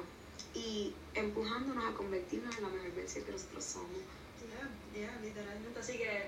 Y 0.54 0.94
empujándonos 1.14 1.86
a 1.86 1.96
convertirnos 1.96 2.56
en 2.58 2.64
la 2.64 2.70
mejor 2.70 2.92
versión 2.96 3.26
que 3.26 3.32
nosotros 3.32 3.64
somos. 3.64 3.98
Ya, 4.50 5.00
ya, 5.00 5.20
literalmente. 5.22 5.80
Así 5.80 5.98
que, 5.98 6.24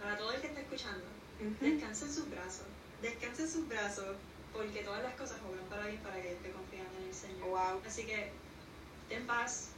para 0.00 0.16
todo 0.16 0.32
el 0.32 0.40
que 0.40 0.46
está 0.48 0.60
escuchando, 0.60 1.04
Ujú. 1.40 1.56
descansa 1.60 2.06
en 2.06 2.12
sus 2.12 2.30
brazos. 2.30 2.66
Descansa 3.02 3.42
en 3.42 3.50
sus 3.50 3.68
brazos, 3.68 4.16
porque 4.52 4.82
todas 4.82 5.02
las 5.02 5.14
cosas 5.16 5.38
obran 5.48 5.64
para 5.68 5.86
bien 5.86 6.00
para 6.02 6.20
que 6.22 6.36
confían 6.52 6.86
en 7.00 7.08
el 7.08 7.14
Señor. 7.14 7.48
Wow. 7.48 7.82
Así 7.84 8.06
que, 8.06 8.30
ten 9.08 9.26
paz, 9.26 9.68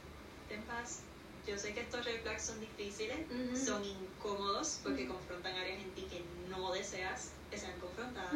ten 0.47 0.61
paz. 0.63 0.99
Yo 1.47 1.57
sé 1.57 1.73
que 1.73 1.81
estos 1.81 2.05
red 2.05 2.21
flags 2.21 2.43
son 2.43 2.59
difíciles, 2.59 3.17
son 3.65 3.83
incómodos, 3.83 4.79
porque 4.83 5.05
Ujú. 5.05 5.13
confrontan 5.13 5.55
áreas 5.55 5.81
en 5.81 5.91
ti 5.95 6.03
que 6.03 6.23
no 6.49 6.71
deseas 6.71 7.31
que 7.49 7.57
sean 7.57 7.79
confrontadas. 7.79 8.35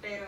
Pero 0.00 0.26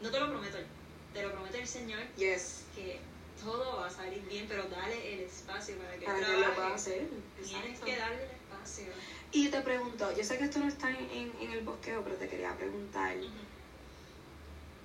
no 0.00 0.10
te 0.10 0.20
lo 0.20 0.30
prometo 0.30 0.58
yo, 0.58 0.64
te 1.12 1.22
lo 1.22 1.32
promete 1.32 1.60
el 1.60 1.66
Señor 1.66 2.00
Yes. 2.16 2.62
que 2.74 3.00
todo 3.40 3.76
va 3.78 3.86
a 3.86 3.90
salir 3.90 4.22
bien, 4.28 4.46
pero 4.48 4.64
dale 4.64 5.14
el 5.14 5.20
espacio 5.20 5.76
para 5.78 5.98
que 5.98 6.06
Para 6.06 6.18
que 6.26 6.32
lo 6.46 6.54
pueda 6.54 6.74
hacer. 6.74 7.08
Tienes 7.36 7.54
Exacto. 7.54 7.84
que 7.86 7.96
darle 7.96 8.24
el 8.24 8.30
espacio. 8.30 8.92
Y 9.32 9.44
yo 9.44 9.50
te 9.50 9.60
pregunto, 9.62 10.16
yo 10.16 10.24
sé 10.24 10.38
que 10.38 10.44
esto 10.44 10.58
no 10.58 10.68
está 10.68 10.90
en, 10.90 11.10
en- 11.10 11.36
en 11.40 11.50
el 11.52 11.64
bosqueo, 11.64 12.02
pero 12.04 12.16
te 12.16 12.28
quería 12.28 12.56
preguntar. 12.56 13.16
Ujú. 13.16 13.28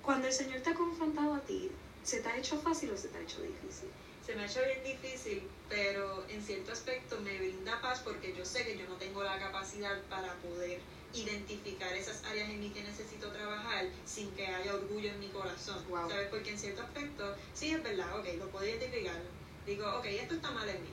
Cuando 0.02 0.26
el 0.28 0.32
Señor 0.32 0.60
te 0.60 0.70
ha 0.70 0.74
confrontado 0.74 1.34
a 1.34 1.40
ti, 1.40 1.70
¿se 2.04 2.20
te 2.20 2.28
ha 2.28 2.36
hecho 2.36 2.58
fácil 2.58 2.90
o 2.92 2.96
se 2.96 3.08
te 3.08 3.18
ha 3.18 3.22
hecho 3.22 3.42
difícil? 3.42 3.90
se 4.24 4.34
me 4.34 4.42
ha 4.42 4.46
hecho 4.46 4.60
bien 4.64 4.82
difícil, 4.82 5.48
pero 5.68 6.26
en 6.28 6.42
cierto 6.42 6.72
aspecto 6.72 7.20
me 7.20 7.38
brinda 7.38 7.80
paz 7.80 8.00
porque 8.00 8.34
yo 8.34 8.44
sé 8.44 8.64
que 8.64 8.76
yo 8.76 8.84
no 8.88 8.96
tengo 8.96 9.22
la 9.22 9.38
capacidad 9.38 10.02
para 10.08 10.34
poder 10.40 10.80
identificar 11.14 11.92
esas 11.94 12.24
áreas 12.24 12.48
en 12.50 12.60
mí 12.60 12.70
que 12.70 12.82
necesito 12.82 13.30
trabajar 13.30 13.86
sin 14.04 14.30
que 14.32 14.46
haya 14.46 14.74
orgullo 14.74 15.10
en 15.10 15.20
mi 15.20 15.28
corazón. 15.28 15.82
¿Sabes? 16.08 16.28
Porque 16.28 16.50
en 16.50 16.58
cierto 16.58 16.82
aspecto, 16.82 17.34
sí 17.54 17.70
es 17.70 17.82
verdad, 17.82 18.18
ok, 18.18 18.26
lo 18.38 18.48
puedo 18.50 18.66
identificar. 18.66 19.20
Digo, 19.66 19.86
ok, 19.98 20.04
esto 20.06 20.34
está 20.34 20.50
mal 20.50 20.68
en 20.68 20.82
mí. 20.82 20.88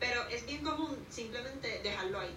Pero 0.00 0.22
es 0.28 0.46
bien 0.46 0.62
común 0.62 0.96
simplemente 1.10 1.80
dejarlo 1.82 2.20
ahí. 2.20 2.34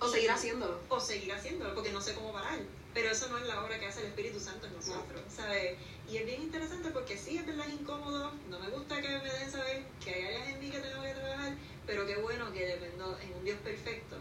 O 0.00 0.08
seguir 0.08 0.30
haciéndolo. 0.30 0.80
O 0.88 1.00
seguir 1.00 1.32
haciéndolo, 1.32 1.74
porque 1.74 1.92
no 1.92 2.00
sé 2.00 2.14
cómo 2.14 2.32
parar. 2.32 2.58
Pero 2.94 3.10
eso 3.10 3.28
no 3.28 3.36
es 3.36 3.46
la 3.46 3.62
obra 3.62 3.78
que 3.78 3.86
hace 3.86 4.00
el 4.00 4.06
Espíritu 4.06 4.40
Santo 4.40 4.66
en 4.66 4.74
nosotros, 4.74 5.20
¿sabes? 5.28 5.76
Y 6.08 6.16
es 6.16 6.24
bien 6.24 6.42
interesante 6.42 6.90
porque 6.90 7.18
sí, 7.18 7.36
es 7.36 7.46
verdad, 7.46 7.66
es 7.68 7.74
incómodo. 7.74 8.32
No 8.48 8.58
me 8.58 8.70
gusta 8.70 9.02
que 9.02 9.08
me 9.08 9.30
den 9.30 9.50
saber 9.50 9.84
que 10.02 10.14
hay 10.14 10.24
áreas 10.24 10.48
en 10.48 10.60
mí 10.60 10.70
que 10.70 10.78
tengo 10.78 11.02
que 11.02 11.12
trabajar. 11.12 11.54
Pero 11.86 12.06
qué 12.06 12.16
bueno 12.16 12.50
que 12.52 12.66
dependo 12.66 13.18
en 13.20 13.34
un 13.34 13.44
Dios 13.44 13.58
perfecto 13.62 14.16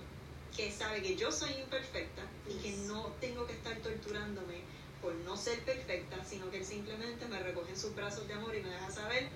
que 0.56 0.72
sabe 0.72 1.02
que 1.02 1.15
yo 1.15 1.32
soy 1.32 1.52
imperfecta 1.54 2.22
y 2.48 2.56
que 2.62 2.72
no 2.88 3.08
tengo 3.20 3.46
que 3.46 3.54
estar 3.54 3.76
torturándome 3.80 4.62
por 5.02 5.13
no 5.15 5.36
ser 5.36 5.60
perfecta, 5.60 6.24
sino 6.24 6.50
que 6.50 6.58
él 6.58 6.65
simplemente 6.65 7.28
me 7.28 7.39
recoge 7.39 7.72
en 7.72 7.78
sus 7.78 7.94
brazos 7.94 8.28
de 8.28 8.34
amor 8.34 8.56
y 8.56 8.62
me 8.62 8.70
deja 8.70 8.89
saber, 8.89 9.28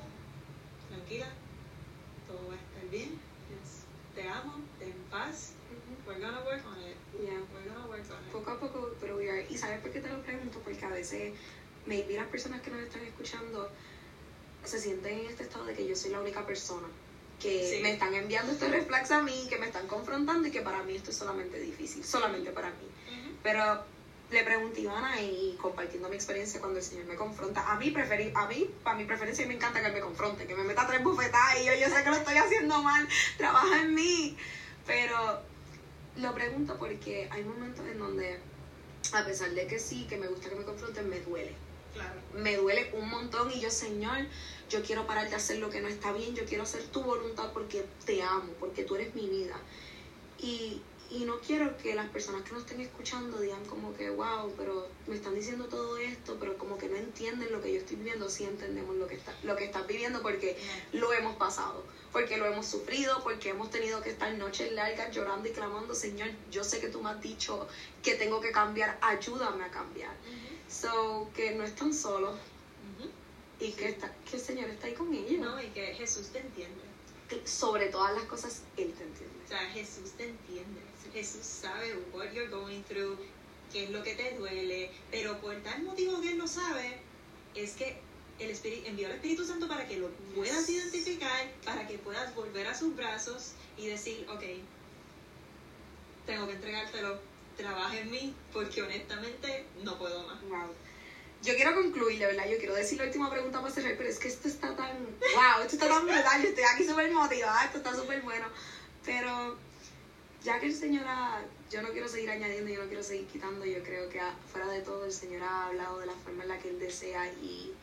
tranquila, 0.88 1.28
todo 2.28 2.48
va 2.48 2.54
a 2.54 2.58
estar 2.58 2.90
bien, 2.90 3.20
te 4.16 4.28
amo, 4.28 4.56
ten 4.80 4.94
paz, 5.12 5.52
we're 6.08 6.20
gonna 6.20 6.42
work 6.42 6.66
on 6.66 6.80
it. 6.82 6.96
Yeah. 7.22 7.40
We're 7.54 7.70
gonna 7.70 7.88
work 7.88 8.06
on 8.10 8.26
it. 8.26 8.32
Poco 8.32 8.52
a 8.52 8.60
poco, 8.60 8.96
pero 9.00 9.18
we 9.18 9.30
are, 9.30 9.46
y 9.50 9.58
sabes 9.58 9.80
por 9.82 9.92
qué 9.92 10.02
te 10.02 10.10
lo 10.10 10.22
pregunto, 10.24 10.60
porque 10.64 10.84
a 10.86 10.90
veces 10.90 11.34
maybe 11.86 12.16
las 12.16 12.28
personas 12.28 12.62
que 12.62 12.72
nos 12.72 12.82
están 12.82 13.04
escuchando 13.04 13.70
se 14.64 14.80
sienten 14.80 15.20
en 15.20 15.26
este 15.28 15.44
estado 15.44 15.66
de 15.66 15.74
que 15.74 15.88
yo 15.88 15.96
soy 15.96 16.12
la 16.12 16.20
única 16.20 16.46
persona 16.46 16.88
que 17.40 17.80
me 17.82 17.92
están 17.92 18.14
enviando 18.14 18.52
este 18.52 18.68
reflex 18.68 19.12
a 19.12 19.22
mí, 19.22 19.48
que 19.50 19.58
me 19.58 19.68
están 19.68 19.88
confrontando 19.88 20.48
y 20.48 20.52
que 20.52 20.62
para 20.62 20.84
mí 20.84 20.96
esto 20.96 21.12
es 21.12 21.18
solamente 21.18 21.60
difícil, 21.60 22.04
solamente 22.04 22.52
para 22.52 22.70
mí. 22.70 22.88
Pero 23.42 23.84
le 24.32 24.44
pregunté 24.44 24.82
a 24.82 24.84
Ivana 24.84 25.22
y 25.22 25.58
compartiendo 25.60 26.10
mi 26.10 26.16
experiencia 26.16 26.60
cuando 26.60 26.78
el 26.78 26.86
Señor 26.86 27.06
me 27.06 27.16
confronta, 27.16 27.72
a 27.72 27.76
mí 27.78 27.90
preferí, 27.92 28.32
a 28.36 28.46
mí, 28.48 28.70
para 28.84 28.98
mi 28.98 29.06
preferencia 29.06 29.48
me 29.48 29.56
encanta 29.56 29.82
que 29.82 29.88
Él 29.88 29.94
me 29.94 30.02
confronte, 30.02 30.46
que 30.46 30.56
me 30.56 30.64
meta 30.64 30.86
tres 30.86 31.04
bufetadas 31.04 31.60
y 31.62 31.66
yo, 31.66 31.74
yo 31.74 31.88
sé 31.88 32.04
que 32.04 32.10
lo 32.10 32.16
estoy 32.16 32.38
haciendo 32.38 32.82
mal, 32.84 33.08
trabaja 33.38 33.82
en 33.82 33.96
mí. 33.96 34.38
Pero 34.86 35.42
lo 36.18 36.34
pregunto 36.34 36.78
porque 36.78 37.28
hay 37.32 37.44
momentos 37.44 37.86
en 37.88 38.00
donde, 38.00 38.40
a 39.14 39.26
pesar 39.26 39.52
de 39.52 39.66
que 39.66 39.80
sí, 39.80 40.06
que 40.08 40.18
me 40.18 40.28
gusta 40.28 40.50
que 40.50 40.56
me 40.56 40.66
confronten, 40.66 41.10
me 41.10 41.20
duele. 41.22 41.56
Me 42.34 42.56
duele 42.58 42.92
un 42.94 43.10
montón 43.10 43.52
y 43.52 43.60
yo, 43.60 43.70
Señor, 43.70 44.18
yo 44.70 44.84
quiero 44.84 45.08
parar 45.08 45.30
de 45.30 45.36
hacer 45.36 45.58
lo 45.58 45.70
que 45.70 45.82
no 45.82 45.88
está 45.88 46.12
bien, 46.14 46.36
yo 46.36 46.46
quiero 46.46 46.64
hacer 46.64 46.84
tu 46.84 47.02
voluntad 47.02 47.52
porque 47.54 47.86
te 48.06 48.22
amo, 48.22 48.54
porque 48.60 48.84
tú 48.84 48.96
eres 48.96 49.14
mi 49.16 49.28
vida. 49.28 49.58
Y, 50.38 50.82
y 51.10 51.26
no 51.26 51.40
quiero 51.40 51.76
que 51.78 51.96
las 51.96 52.08
personas 52.10 52.44
que 52.44 52.52
nos 52.52 52.62
estén 52.62 52.80
escuchando 52.82 53.40
digan 53.40 53.66
como 53.66 53.96
que, 53.96 54.12
wow, 54.12 54.54
pero 54.56 54.88
me 55.08 55.16
están 55.16 55.34
diciendo 55.34 55.66
todo 55.66 55.98
esto, 55.98 56.38
pero 56.40 56.56
como 56.58 56.78
que 56.78 56.88
no 56.88 56.98
entienden 56.98 57.52
lo 57.52 57.62
que 57.62 57.74
yo 57.74 57.80
estoy 57.80 57.96
viviendo, 57.96 58.30
sí 58.30 58.44
entendemos 58.44 58.96
lo 58.96 59.08
que, 59.08 59.16
está, 59.16 59.34
lo 59.44 59.56
que 59.56 59.66
estás 59.66 59.88
viviendo 59.88 60.22
porque 60.22 60.56
lo 60.94 61.12
hemos 61.12 61.36
pasado, 61.38 61.84
porque 62.12 62.38
lo 62.38 62.46
hemos 62.46 62.68
sufrido, 62.68 63.24
porque 63.24 63.50
hemos 63.50 63.72
tenido 63.72 64.02
que 64.02 64.12
estar 64.12 64.32
noches 64.36 64.72
largas 64.74 65.14
llorando 65.14 65.50
y 65.50 65.52
clamando, 65.52 65.96
Señor, 65.96 66.30
yo 66.52 66.64
sé 66.64 66.80
que 66.80 66.90
tú 66.90 67.02
me 67.02 67.10
has 67.10 67.22
dicho 67.22 67.68
que 68.04 68.14
tengo 68.14 68.40
que 68.40 68.52
cambiar, 68.52 69.00
ayúdame 69.02 69.64
a 69.64 69.72
cambiar. 69.72 70.16
So, 70.70 71.30
que 71.36 71.56
no 71.56 71.64
están 71.64 71.94
solos, 71.94 72.38
y 73.60 73.72
que, 73.74 73.90
está, 73.90 74.14
que 74.30 74.38
el 74.38 74.42
Señor 74.42 74.70
está 74.70 74.88
ahí 74.88 74.94
con 74.94 75.14
ellos. 75.14 75.40
No, 75.40 75.62
y 75.62 75.68
que 75.68 75.94
Jesús 75.96 76.30
te 76.30 76.40
entiende. 76.40 76.82
sobre 77.46 77.88
todas 77.88 78.16
las 78.16 78.24
cosas, 78.24 78.62
Él 78.78 78.94
te 78.94 79.04
entiende. 79.04 79.36
O 79.46 79.48
sea, 79.48 79.60
Jesús 79.72 80.12
te 80.18 80.30
entiende. 80.30 80.82
Jesús 81.14 81.44
sabe 81.44 81.96
what 82.14 82.32
you're 82.34 82.50
going 82.50 82.82
through, 82.84 83.18
qué 83.72 83.86
es 83.86 83.90
lo 83.90 84.04
que 84.04 84.16
te 84.16 84.38
duele, 84.38 84.92
pero 85.12 85.40
por 85.42 85.56
tal 85.64 85.84
motivo 85.84 86.22
que 86.22 86.32
Él 86.32 86.38
lo 86.38 86.48
sabe, 86.48 87.00
es 87.56 87.74
que 87.74 87.98
el 88.38 88.52
Espíritu, 88.52 88.88
envió 88.88 89.08
al 89.08 89.14
Espíritu 89.14 89.44
Santo 89.44 89.68
para 89.68 89.88
que 89.88 89.98
lo 89.98 90.10
puedas 90.36 90.70
identificar, 90.70 91.52
para 91.66 91.88
que 91.88 91.98
puedas 91.98 92.34
volver 92.36 92.68
a 92.68 92.76
sus 92.76 92.96
brazos 92.96 93.54
y 93.78 93.88
decir, 93.88 94.26
ok, 94.30 94.44
tengo 96.26 96.48
que 96.48 96.54
entregártelo, 96.54 97.20
trabaja 97.60 97.98
en 97.98 98.10
mí, 98.10 98.36
porque 98.52 98.82
honestamente 98.82 99.66
no 99.84 99.98
puedo 99.98 100.28
más. 100.28 100.42
Wow 100.44 100.70
yo 101.42 101.56
quiero 101.56 101.74
concluir, 101.74 102.20
de 102.20 102.26
verdad, 102.26 102.50
yo 102.50 102.58
quiero 102.58 102.76
decir 102.76 102.98
la 102.98 103.06
última 103.06 103.30
pregunta 103.30 103.62
para 103.62 103.74
cerrar, 103.74 103.96
pero 103.98 104.10
es 104.10 104.20
que 104.20 104.28
esto 104.28 104.48
está 104.48 104.76
tan, 104.76 104.98
wow, 104.98 105.62
esto 105.62 105.76
está 105.76 105.88
tan 105.88 106.06
brutal, 106.06 106.42
yo 106.42 106.50
estoy 106.50 106.64
aquí 106.66 106.84
súper 106.84 107.12
motivada, 107.12 107.64
esto 107.64 107.78
está 107.78 107.96
súper 107.96 108.22
bueno, 108.22 108.48
pero 109.06 109.58
ya 110.44 110.60
que 110.60 110.66
el 110.66 110.76
Señor 110.76 111.06
ha, 111.08 111.42
yo 111.72 111.82
no 111.82 111.90
quiero 111.90 112.10
seguir 112.10 112.30
añadiendo, 112.30 112.70
yo 112.70 112.82
no 112.82 112.88
quiero 112.88 113.04
seguir 113.04 113.28
quitando, 113.28 113.66
yo 113.66 113.82
creo 113.84 114.10
que 114.10 114.20
fuera 114.52 114.68
de 114.68 114.82
todo 114.82 115.06
el 115.06 115.14
Señor 115.14 115.44
ha 115.44 115.68
hablado 115.68 116.00
de 116.00 116.08
la 116.08 116.14
forma 116.14 116.44
en 116.44 116.50
la 116.50 116.60
que 116.60 116.70
Él 116.70 116.80
desea 116.80 117.26
y, 117.42 117.74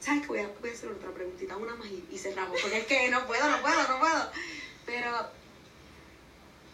¿sabes 0.00 0.22
qué? 0.22 0.28
Voy 0.28 0.38
a, 0.38 0.48
voy 0.60 0.70
a 0.70 0.72
hacer 0.72 0.90
otra 0.90 1.10
preguntita, 1.10 1.58
una 1.58 1.74
más 1.74 1.88
y, 1.88 2.06
y 2.10 2.18
cerramos, 2.18 2.58
porque 2.58 2.78
es 2.78 2.86
que 2.86 3.10
no 3.10 3.26
puedo, 3.26 3.50
no 3.50 3.60
puedo, 3.60 3.88
no 3.88 4.00
puedo, 4.00 4.30
pero, 4.86 5.10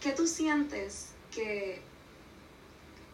¿qué 0.01 0.13
tú 0.13 0.29
sientes 0.29 1.10
que 1.31 1.81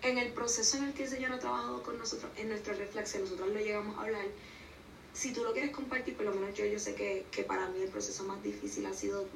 en 0.02 0.18
el 0.18 0.32
proceso 0.32 0.76
en 0.76 0.84
el 0.84 0.94
que 0.94 1.04
el 1.04 1.08
Señor 1.08 1.32
ha 1.32 1.38
trabajado 1.38 1.82
con 1.82 1.98
nosotros, 1.98 2.30
en 2.36 2.48
nuestra 2.48 2.74
reflexión, 2.74 3.22
nosotros 3.22 3.48
lo 3.48 3.60
llegamos 3.60 3.96
a 3.98 4.02
hablar, 4.02 4.26
si 5.12 5.32
tú 5.32 5.42
lo 5.42 5.52
quieres 5.52 5.70
compartir, 5.70 6.14
por 6.14 6.26
lo 6.26 6.32
menos 6.32 6.54
yo, 6.54 6.64
yo 6.66 6.78
sé 6.78 6.94
que, 6.94 7.24
que 7.30 7.42
para 7.42 7.68
mí 7.68 7.80
el 7.80 7.88
proceso 7.88 8.24
más 8.24 8.42
difícil 8.42 8.84
ha 8.86 8.92
sido 8.92 9.26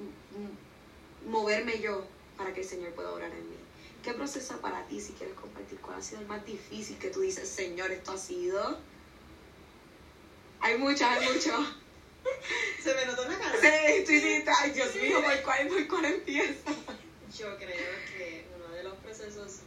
moverme 1.26 1.80
yo 1.80 2.04
para 2.36 2.52
que 2.52 2.60
el 2.60 2.66
Señor 2.66 2.92
pueda 2.92 3.10
orar 3.12 3.32
en 3.32 3.48
mí. 3.48 3.56
¿Qué 4.02 4.12
proceso 4.14 4.60
para 4.60 4.86
ti, 4.86 5.00
si 5.00 5.12
quieres 5.12 5.34
compartir, 5.34 5.78
cuál 5.78 5.98
ha 5.98 6.02
sido 6.02 6.20
el 6.20 6.26
más 6.26 6.44
difícil 6.44 6.98
que 6.98 7.08
tú 7.08 7.20
dices, 7.20 7.48
Señor, 7.48 7.90
esto 7.90 8.12
ha 8.12 8.18
sido? 8.18 8.78
Hay 10.60 10.76
mucho, 10.78 11.06
hay 11.06 11.26
mucho. 11.26 11.50
Se 12.82 12.94
me 12.94 13.06
notó 13.06 13.26
la 13.26 13.38
cara. 13.38 13.58
Sí, 13.60 14.06
sí, 14.06 14.20
sí, 14.20 14.44
ay, 14.60 14.70
Dios 14.72 14.94
mío, 14.96 15.22
¿por 15.22 15.42
cuál, 15.42 15.68
por 15.68 15.88
cuál 15.88 16.04
empieza? 16.06 16.70
Yo 17.38 17.56
creo 17.56 17.76
procesos 19.20 19.60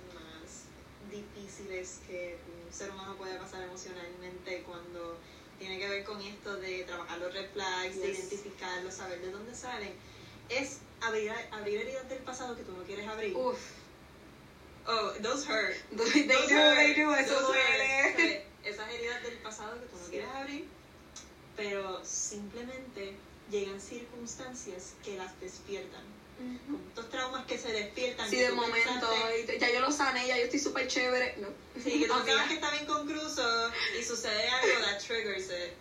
difíciles 1.12 2.00
que 2.08 2.38
un 2.66 2.74
ser 2.74 2.90
humano 2.90 3.16
puede 3.18 3.38
pasar 3.38 3.62
emocionalmente 3.62 4.64
cuando 4.64 5.18
tiene 5.60 5.78
que 5.78 5.88
ver 5.88 6.04
con 6.04 6.20
esto 6.22 6.56
de 6.56 6.84
trabajar 6.86 7.20
los 7.20 7.32
red 7.34 7.50
flags, 7.52 8.00
de 8.00 8.12
identificarlos, 8.12 8.96
saber 8.96 9.22
de 9.22 9.32
dónde 9.32 9.54
salen, 9.54 9.94
es 10.50 10.80
abrir, 11.02 11.32
abrir 11.52 11.82
heridas 11.82 12.10
del 12.10 12.20
pasado 12.20 12.56
que 12.56 12.64
tú 12.64 12.72
no 12.72 12.84
quieres 12.84 13.08
abrir. 13.08 13.36
Uf. 13.36 13.60
Oh, 14.88 15.12
those 15.22 15.46
hurt. 15.48 15.76
They, 15.92 16.24
do, 16.28 16.48
they 16.76 16.94
do, 16.96 17.14
eso 17.16 17.48
duele. 17.48 18.46
Esas 18.64 18.90
heridas 18.92 19.22
del 19.24 19.38
pasado 19.38 19.80
que 19.80 19.86
tú 19.86 19.98
no 19.98 20.10
quieres 20.10 20.30
abrir, 20.34 20.66
pero 21.56 22.04
simplemente 22.04 23.16
llegan 23.52 23.80
circunstancias 23.80 24.96
que 25.04 25.16
las 25.16 25.40
despiertan 25.40 26.13
estos 26.90 27.10
traumas 27.10 27.46
que 27.46 27.58
se 27.58 27.72
despiertan. 27.72 28.30
Sí, 28.30 28.38
de 28.38 28.52
momento, 28.52 29.10
ya 29.60 29.72
yo 29.72 29.80
lo 29.82 29.92
sané, 29.92 30.28
ya 30.28 30.38
yo 30.38 30.44
estoy 30.44 30.60
súper 30.60 30.88
chévere. 30.88 31.36
No. 31.38 31.48
Sí, 31.82 32.00
que 32.00 32.08
tú 32.08 32.14
sabes 32.26 32.48
que 32.48 32.54
está 32.56 32.72
bien 32.72 32.86
con 32.86 33.08
Cruzo 33.08 33.72
y 34.00 34.04
sucede 34.04 34.48
algo 34.48 34.86
that 34.86 35.00
triggers 35.00 35.46
it. 35.46 35.74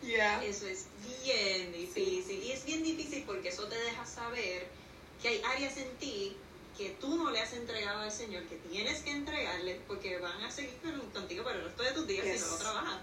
Eso 0.43 0.67
es 0.67 0.87
bien 1.25 1.73
difícil. 1.73 2.43
Y 2.43 2.53
es 2.53 2.65
bien 2.65 2.83
difícil 2.83 3.25
porque 3.27 3.49
eso 3.49 3.67
te 3.69 3.77
deja 3.77 4.05
saber 4.07 4.67
que 5.21 5.29
hay 5.29 5.43
áreas 5.45 5.77
en 5.77 5.97
ti 5.97 6.37
que 6.77 6.91
tú 7.01 7.17
no 7.17 7.31
le 7.31 7.41
has 7.41 7.53
entregado 7.53 8.01
al 8.01 8.13
Señor, 8.13 8.45
que 8.45 8.57
tienes 8.57 9.01
que 9.01 9.11
entregarle, 9.11 9.81
porque 9.87 10.19
van 10.19 10.43
a 10.43 10.51
seguir 10.51 10.75
contigo 11.13 11.45
para 11.45 11.59
el 11.59 11.65
resto 11.65 11.83
de 11.83 11.93
tus 11.93 12.07
días 12.07 12.27
si 12.27 12.41
no 12.41 12.47
lo 12.47 12.57
trabajas. 12.57 13.01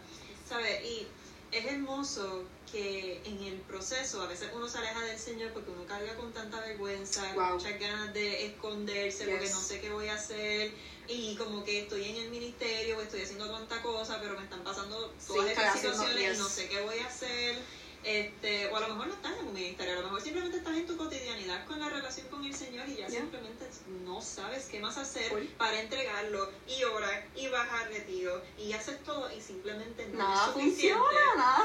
¿Sabes? 0.48 0.84
Y 0.84 1.08
es 1.52 1.66
hermoso 1.66 2.44
que 2.72 3.22
en 3.26 3.42
el 3.42 3.56
proceso 3.62 4.22
a 4.22 4.28
veces 4.28 4.50
uno 4.54 4.68
se 4.68 4.78
aleja 4.78 5.02
del 5.02 5.18
Señor 5.18 5.52
porque 5.54 5.72
uno 5.72 5.86
carga 5.86 6.16
con 6.16 6.32
tanta 6.32 6.60
vergüenza, 6.60 7.34
con 7.34 7.54
muchas 7.54 7.80
ganas 7.80 8.14
de 8.14 8.46
esconderse 8.46 9.26
porque 9.26 9.50
no 9.50 9.60
sé 9.60 9.80
qué 9.80 9.90
voy 9.90 10.08
a 10.08 10.16
hacer 10.16 10.72
y 11.08 11.36
como 11.36 11.64
que 11.64 11.80
estoy 11.80 12.06
en 12.06 12.18
el 12.18 12.30
ministerio 12.30 12.98
o 12.98 13.02
estoy 13.02 13.22
haciendo 13.22 13.50
tanta 13.50 13.82
cosa 13.82 14.20
pero 14.22 14.38
me 14.38 14.44
están 14.44 14.64
pasando 14.64 15.16
todas 15.28 15.50
estas 15.50 15.80
situaciones 15.80 16.36
y 16.36 16.38
no 16.38 16.48
sé 16.48 16.68
qué 16.70 16.82
voy 16.82 17.00
a 17.00 17.08
hacer 17.08 17.58
este, 18.04 18.68
o 18.68 18.78
a 18.78 18.80
lo 18.82 18.88
mejor 18.90 19.08
no 19.08 19.14
estás 19.14 19.38
en 19.40 19.48
un 19.48 19.54
ministerio, 19.54 19.94
a 19.94 19.98
lo 19.98 20.04
mejor 20.04 20.22
simplemente 20.22 20.58
estás 20.58 20.78
en 20.78 20.88
tu 20.88 20.96
cotidianidad 20.96 21.66
con 21.66 21.80
la 21.80 21.90
relación 21.90 22.28
con 22.28 22.46
el 22.46 22.56
Señor 22.56 22.88
y 22.88 22.96
ya 22.96 23.10
simplemente 23.10 23.66
no 24.06 24.22
sabes 24.22 24.66
qué 24.66 24.80
más 24.80 24.98
hacer 24.98 25.32
para 25.58 25.82
entregarlo 25.82 26.50
y 26.68 26.84
orar 26.86 27.28
y 27.36 27.48
bajar 27.50 27.90
retiro 27.90 28.42
y 28.58 28.72
hacer 28.74 28.98
todo 29.00 29.30
y 29.32 29.42
simplemente 29.42 30.08
no 30.08 30.20
nada 30.20 30.54
funciona, 30.54 31.04
nada 31.36 31.64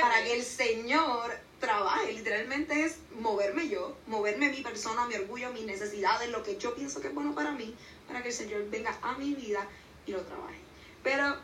Para 0.00 0.22
que 0.22 0.34
el 0.34 0.44
Señor 0.44 1.32
trabaje, 1.58 2.12
literalmente 2.12 2.84
es 2.84 2.96
moverme 3.18 3.68
yo, 3.68 3.96
moverme 4.06 4.50
mi 4.50 4.62
persona, 4.62 5.06
mi 5.06 5.14
orgullo, 5.14 5.52
mis 5.52 5.64
necesidades, 5.64 6.30
lo 6.30 6.42
que 6.42 6.58
yo 6.58 6.74
pienso 6.74 7.00
que 7.00 7.08
es 7.08 7.14
bueno 7.14 7.34
para 7.34 7.52
mí, 7.52 7.74
para 8.06 8.22
que 8.22 8.28
el 8.28 8.34
Señor 8.34 8.70
venga 8.70 8.96
a 9.02 9.12
mi 9.18 9.34
vida 9.34 9.66
y 10.06 10.12
lo 10.12 10.22
trabaje. 10.22 10.58
Pero 11.02 11.36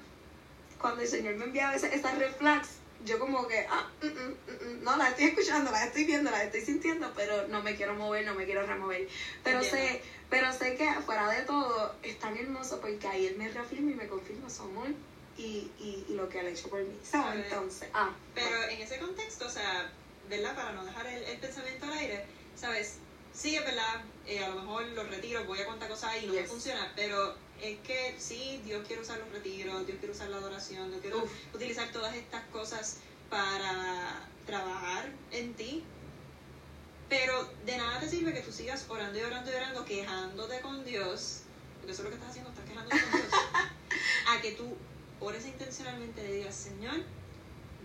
cuando 0.81 1.03
el 1.03 1.09
Señor 1.09 1.35
me 1.35 1.45
enviaba 1.45 1.75
esas, 1.75 1.93
esas 1.93 2.19
yo 3.07 3.19
como 3.19 3.47
que, 3.47 3.67
ah, 3.71 3.89
mm, 4.03 4.07
mm, 4.07 4.81
mm, 4.81 4.85
no, 4.85 4.97
la 4.97 5.09
estoy 5.09 5.27
escuchando, 5.27 5.71
la 5.71 5.85
estoy 5.85 6.05
viendo, 6.05 6.31
la 6.31 6.43
estoy 6.43 6.61
sintiendo, 6.61 7.13
pero 7.17 7.47
no 7.49 7.63
me 7.63 7.77
quiero 7.77 7.95
mover, 7.95 8.27
no 8.27 8.35
me 8.35 8.45
quiero 8.45 8.67
remover. 8.67 9.09
Pero 9.43 9.63
sé, 9.63 10.03
pero 10.29 10.53
sé 10.53 10.77
que 10.77 10.93
fuera 11.07 11.31
de 11.31 11.43
todo 11.43 11.95
es 12.03 12.19
tan 12.19 12.37
hermoso 12.37 12.81
porque 12.81 13.07
ahí 13.07 13.27
él 13.27 13.37
me 13.37 13.49
reafirma 13.49 13.93
y 13.93 13.95
me 13.95 14.09
confirma 14.09 14.51
su 14.51 14.63
amor 14.63 14.89
y, 15.39 15.71
y, 15.79 16.05
y 16.09 16.15
lo 16.15 16.29
que 16.29 16.41
ha 16.41 16.49
hecho 16.49 16.69
por 16.69 16.83
mí. 16.83 16.99
¿sabes? 17.03 17.45
Entonces, 17.45 17.89
ah. 17.95 18.11
Pero 18.35 18.65
en 18.69 18.81
ese 18.81 18.99
contexto, 18.99 19.47
o 19.47 19.51
sea, 19.51 19.91
¿verdad? 20.29 20.55
Para 20.55 20.73
no 20.73 20.85
dejar 20.85 21.07
el, 21.07 21.23
el 21.23 21.39
pensamiento 21.39 21.87
al 21.87 21.93
aire, 21.93 22.25
¿sabes? 22.57 22.97
Sí, 23.33 23.57
eh, 24.27 24.45
a 24.45 24.49
lo 24.49 24.61
mejor 24.63 24.87
los 24.89 25.09
retiros, 25.09 25.47
voy 25.47 25.61
a 25.61 25.67
contar 25.67 25.89
cosas 25.89 26.11
ahí 26.11 26.25
y 26.25 26.27
no 26.27 26.35
me 26.35 26.45
funciona, 26.45 26.93
pero 26.97 27.35
es 27.61 27.79
que 27.81 28.15
sí, 28.19 28.61
Dios 28.65 28.87
quiere 28.87 29.03
usar 29.03 29.19
los 29.19 29.31
retiros, 29.31 29.87
Dios 29.87 29.99
quiere 29.99 30.13
usar 30.13 30.29
la 30.29 30.37
adoración, 30.37 30.91
Dios 30.91 31.01
quiere 31.01 31.17
utilizar 31.55 31.91
todas 31.93 32.15
estas 32.15 32.45
cosas 32.47 32.99
para 33.31 34.29
trabajar 34.47 35.11
en 35.33 35.55
ti. 35.55 35.85
Pero 37.09 37.49
de 37.65 37.77
nada 37.77 38.01
te 38.01 38.09
sirve 38.09 38.35
que 38.35 38.41
tú 38.41 38.51
sigas 38.51 38.87
orando 38.89 39.17
y 39.19 39.23
orando 39.23 39.51
y 39.51 39.55
orando, 39.55 39.85
quejándote 39.85 40.61
con 40.61 40.85
Dios, 40.85 41.43
porque 41.77 41.93
eso 41.93 42.03
es 42.03 42.05
lo 42.05 42.11
que 42.11 42.17
estás 42.17 42.31
haciendo, 42.31 42.51
estás 42.51 42.65
quejándote 42.65 43.01
con 43.01 43.21
Dios, 43.21 43.33
a 44.29 44.41
que 44.41 44.53
tú 44.53 44.77
ores 45.21 45.47
intencionalmente 45.47 46.29
y 46.29 46.39
digas, 46.39 46.55
Señor, 46.55 46.97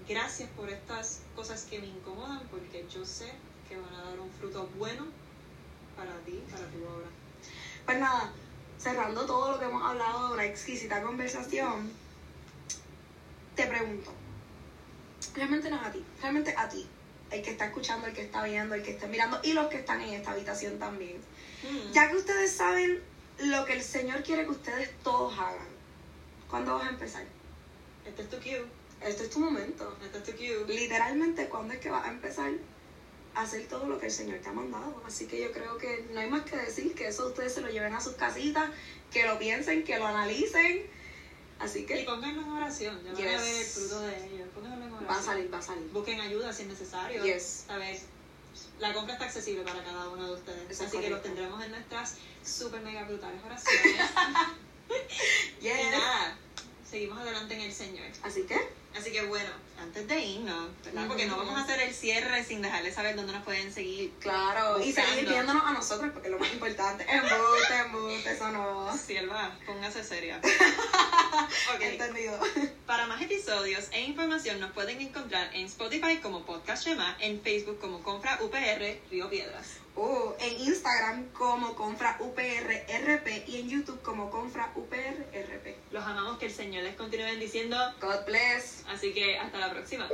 gracias 0.08 0.50
por 0.58 0.70
estas 0.70 1.22
cosas 1.36 1.66
que 1.70 1.80
me 1.80 1.86
incomodan, 1.86 2.42
porque 2.50 2.86
yo 2.92 3.06
sé 3.06 3.32
que 3.70 3.78
van 3.78 3.94
a 3.94 4.04
dar 4.06 4.20
un 4.20 4.32
fruto 4.32 4.68
bueno 4.78 5.06
para 6.06 6.20
ti, 6.26 6.42
para 6.52 6.66
tu 6.68 6.78
obra. 6.78 7.08
Pues 7.86 8.00
nada, 8.00 8.32
cerrando 8.78 9.26
todo 9.26 9.52
lo 9.52 9.60
que 9.60 9.66
hemos 9.66 9.84
hablado 9.84 10.28
de 10.28 10.34
una 10.34 10.46
exquisita 10.46 11.02
conversación, 11.02 11.92
te 13.56 13.68
pregunto, 13.68 14.12
realmente 15.36 15.70
no 15.70 15.76
es 15.78 15.84
a 15.84 15.92
ti, 15.92 16.04
realmente 16.22 16.56
a 16.58 16.70
ti, 16.70 16.88
el 17.30 17.42
que 17.42 17.52
está 17.52 17.66
escuchando, 17.66 18.08
el 18.08 18.14
que 18.14 18.24
está 18.24 18.44
viendo, 18.44 18.76
el 18.76 18.84
que 18.84 18.92
está 18.92 19.08
mirando 19.08 19.40
y 19.44 19.54
los 19.54 19.68
que 19.68 19.78
están 19.78 20.02
en 20.02 20.14
esta 20.14 20.32
habitación 20.32 20.80
también. 20.80 21.18
Hmm. 21.64 21.92
Ya 21.92 22.10
que 22.10 22.18
ustedes 22.18 22.52
saben 22.52 23.02
lo 23.40 23.66
que 23.66 23.74
el 23.74 23.82
Señor 23.82 24.24
quiere 24.24 24.44
que 24.44 24.52
ustedes 24.52 24.90
todos 25.04 25.34
hagan, 25.38 25.70
¿cuándo 26.50 26.76
vas 26.76 26.88
a 26.88 26.90
empezar? 26.90 27.24
Este 28.06 28.24
es 28.24 28.30
tu 28.30 28.38
cue. 28.38 28.66
Este 29.02 29.24
es 29.24 29.30
tu 29.30 29.40
momento. 29.40 29.98
Este 30.04 30.18
es 30.18 30.24
tu 30.24 30.32
cue. 30.34 30.66
Literalmente, 30.68 31.48
¿cuándo 31.50 31.74
es 31.74 31.80
que 31.80 31.90
vas 31.90 32.06
a 32.06 32.10
empezar? 32.10 32.52
Hacer 33.36 33.68
todo 33.68 33.88
lo 33.88 34.00
que 34.00 34.08
el 34.08 34.12
Señor 34.12 34.40
te 34.40 34.50
ha 34.50 34.54
mandado. 34.54 35.02
Así 35.06 35.28
que 35.28 35.42
yo 35.42 35.52
creo 35.52 35.78
que 35.78 36.06
no 36.14 36.20
hay 36.20 36.30
más 36.30 36.44
que 36.44 36.58
decir 36.58 36.94
que 36.94 37.08
eso 37.08 37.28
ustedes 37.28 37.54
se 37.54 37.62
lo 37.62 37.70
lleven 37.70 37.94
a 37.94 38.02
sus 38.02 38.14
casitas, 38.14 38.70
que 39.12 39.26
lo 39.26 39.40
piensen, 39.40 39.84
que 39.84 39.98
lo 39.98 40.08
analicen. 40.08 40.86
Así 41.60 41.86
que. 41.86 42.02
Y 42.02 42.06
pónganlo 42.06 42.42
en 42.42 42.50
oración, 42.50 43.00
ya 43.04 43.14
van 43.14 43.36
a 43.36 43.42
ver 43.42 43.56
el 43.56 43.66
fruto 43.66 44.02
de 44.02 44.26
ellos. 44.26 44.48
Pónganlo 44.54 44.86
en 44.86 44.94
oración. 44.94 45.10
Va 45.10 45.20
a 45.20 45.24
salir, 45.24 45.54
va 45.54 45.58
a 45.60 45.62
salir. 45.62 45.90
Busquen 45.92 46.20
ayuda 46.20 46.52
si 46.52 46.64
es 46.64 46.70
necesario. 46.70 47.24
Yes. 47.24 47.66
¿Sabes? 47.68 48.04
La 48.80 48.94
compra 48.94 49.14
está 49.14 49.26
accesible 49.26 49.64
para 49.64 49.84
cada 49.84 50.10
uno 50.10 50.26
de 50.26 50.34
ustedes. 50.34 50.82
Así 50.82 50.98
que 50.98 51.10
lo 51.10 51.22
tendremos 51.22 51.64
en 51.64 51.72
nuestras 51.72 52.16
super 52.44 52.82
mega 52.82 53.04
brutales 53.04 53.42
oraciones. 53.44 53.96
yes. 55.62 55.72
Y 55.72 55.92
nada, 55.92 56.38
seguimos 56.90 57.20
adelante 57.20 57.54
en 57.54 57.62
el 57.62 57.74
Señor. 57.74 58.08
Así 58.24 58.44
que. 58.44 58.60
Así 58.98 59.12
que 59.12 59.26
bueno, 59.26 59.50
antes 59.82 60.08
de 60.08 60.20
irnos, 60.20 60.70
¿verdad? 60.86 61.08
Porque 61.08 61.26
no 61.26 61.38
vamos 61.38 61.58
a 61.58 61.64
hacer 61.64 61.82
el 61.82 61.94
cierre 61.94 62.44
sin 62.44 62.62
dejarles 62.62 62.96
saber 62.96 63.16
dónde 63.16 63.34
nos 63.34 63.44
pueden 63.44 63.74
seguir. 63.74 64.14
Claro, 64.20 64.82
y 64.82 64.94
seguir 64.94 65.28
viéndonos 65.28 65.66
a 65.66 65.72
nosotros, 65.72 66.12
porque 66.14 66.30
lo 66.30 66.40
más 66.40 66.52
importante, 66.54 67.06
embute, 67.10 67.76
embute, 67.86 68.32
eso 68.32 68.52
no. 68.52 68.96
Sierva, 68.98 69.58
póngase 69.66 70.04
seria. 70.04 70.40
Entendido. 71.82 72.40
Para 72.86 73.08
más 73.08 73.22
episodios 73.22 73.88
e 73.92 74.02
información 74.02 74.60
nos 74.60 74.72
pueden 74.72 75.02
encontrar 75.02 75.54
en 75.56 75.66
Spotify 75.66 76.18
como 76.18 76.46
Podcast 76.46 76.86
Shema, 76.86 77.18
en 77.20 77.42
Facebook 77.42 77.80
como 77.80 78.04
Compra 78.04 78.40
UPR 78.42 79.00
Río 79.10 79.30
Piedras. 79.30 79.82
Uh, 79.94 80.32
en 80.40 80.62
Instagram 80.62 81.28
como 81.34 81.76
Confra 81.76 82.16
UPRRP 82.22 83.50
y 83.50 83.60
en 83.60 83.70
YouTube 83.70 84.02
como 84.02 84.30
Confra 84.32 84.72
UPRRP. 84.76 85.76
Los 85.92 86.06
amamos, 86.06 86.38
que 86.38 86.46
el 86.46 86.54
Señor 86.54 86.84
les 86.84 86.96
continúe 86.96 87.26
bendiciendo. 87.26 87.78
God 88.00 88.26
bless. 88.26 88.86
Así 88.88 89.14
que 89.14 89.38
hasta 89.38 89.58
próxima. 89.72 90.10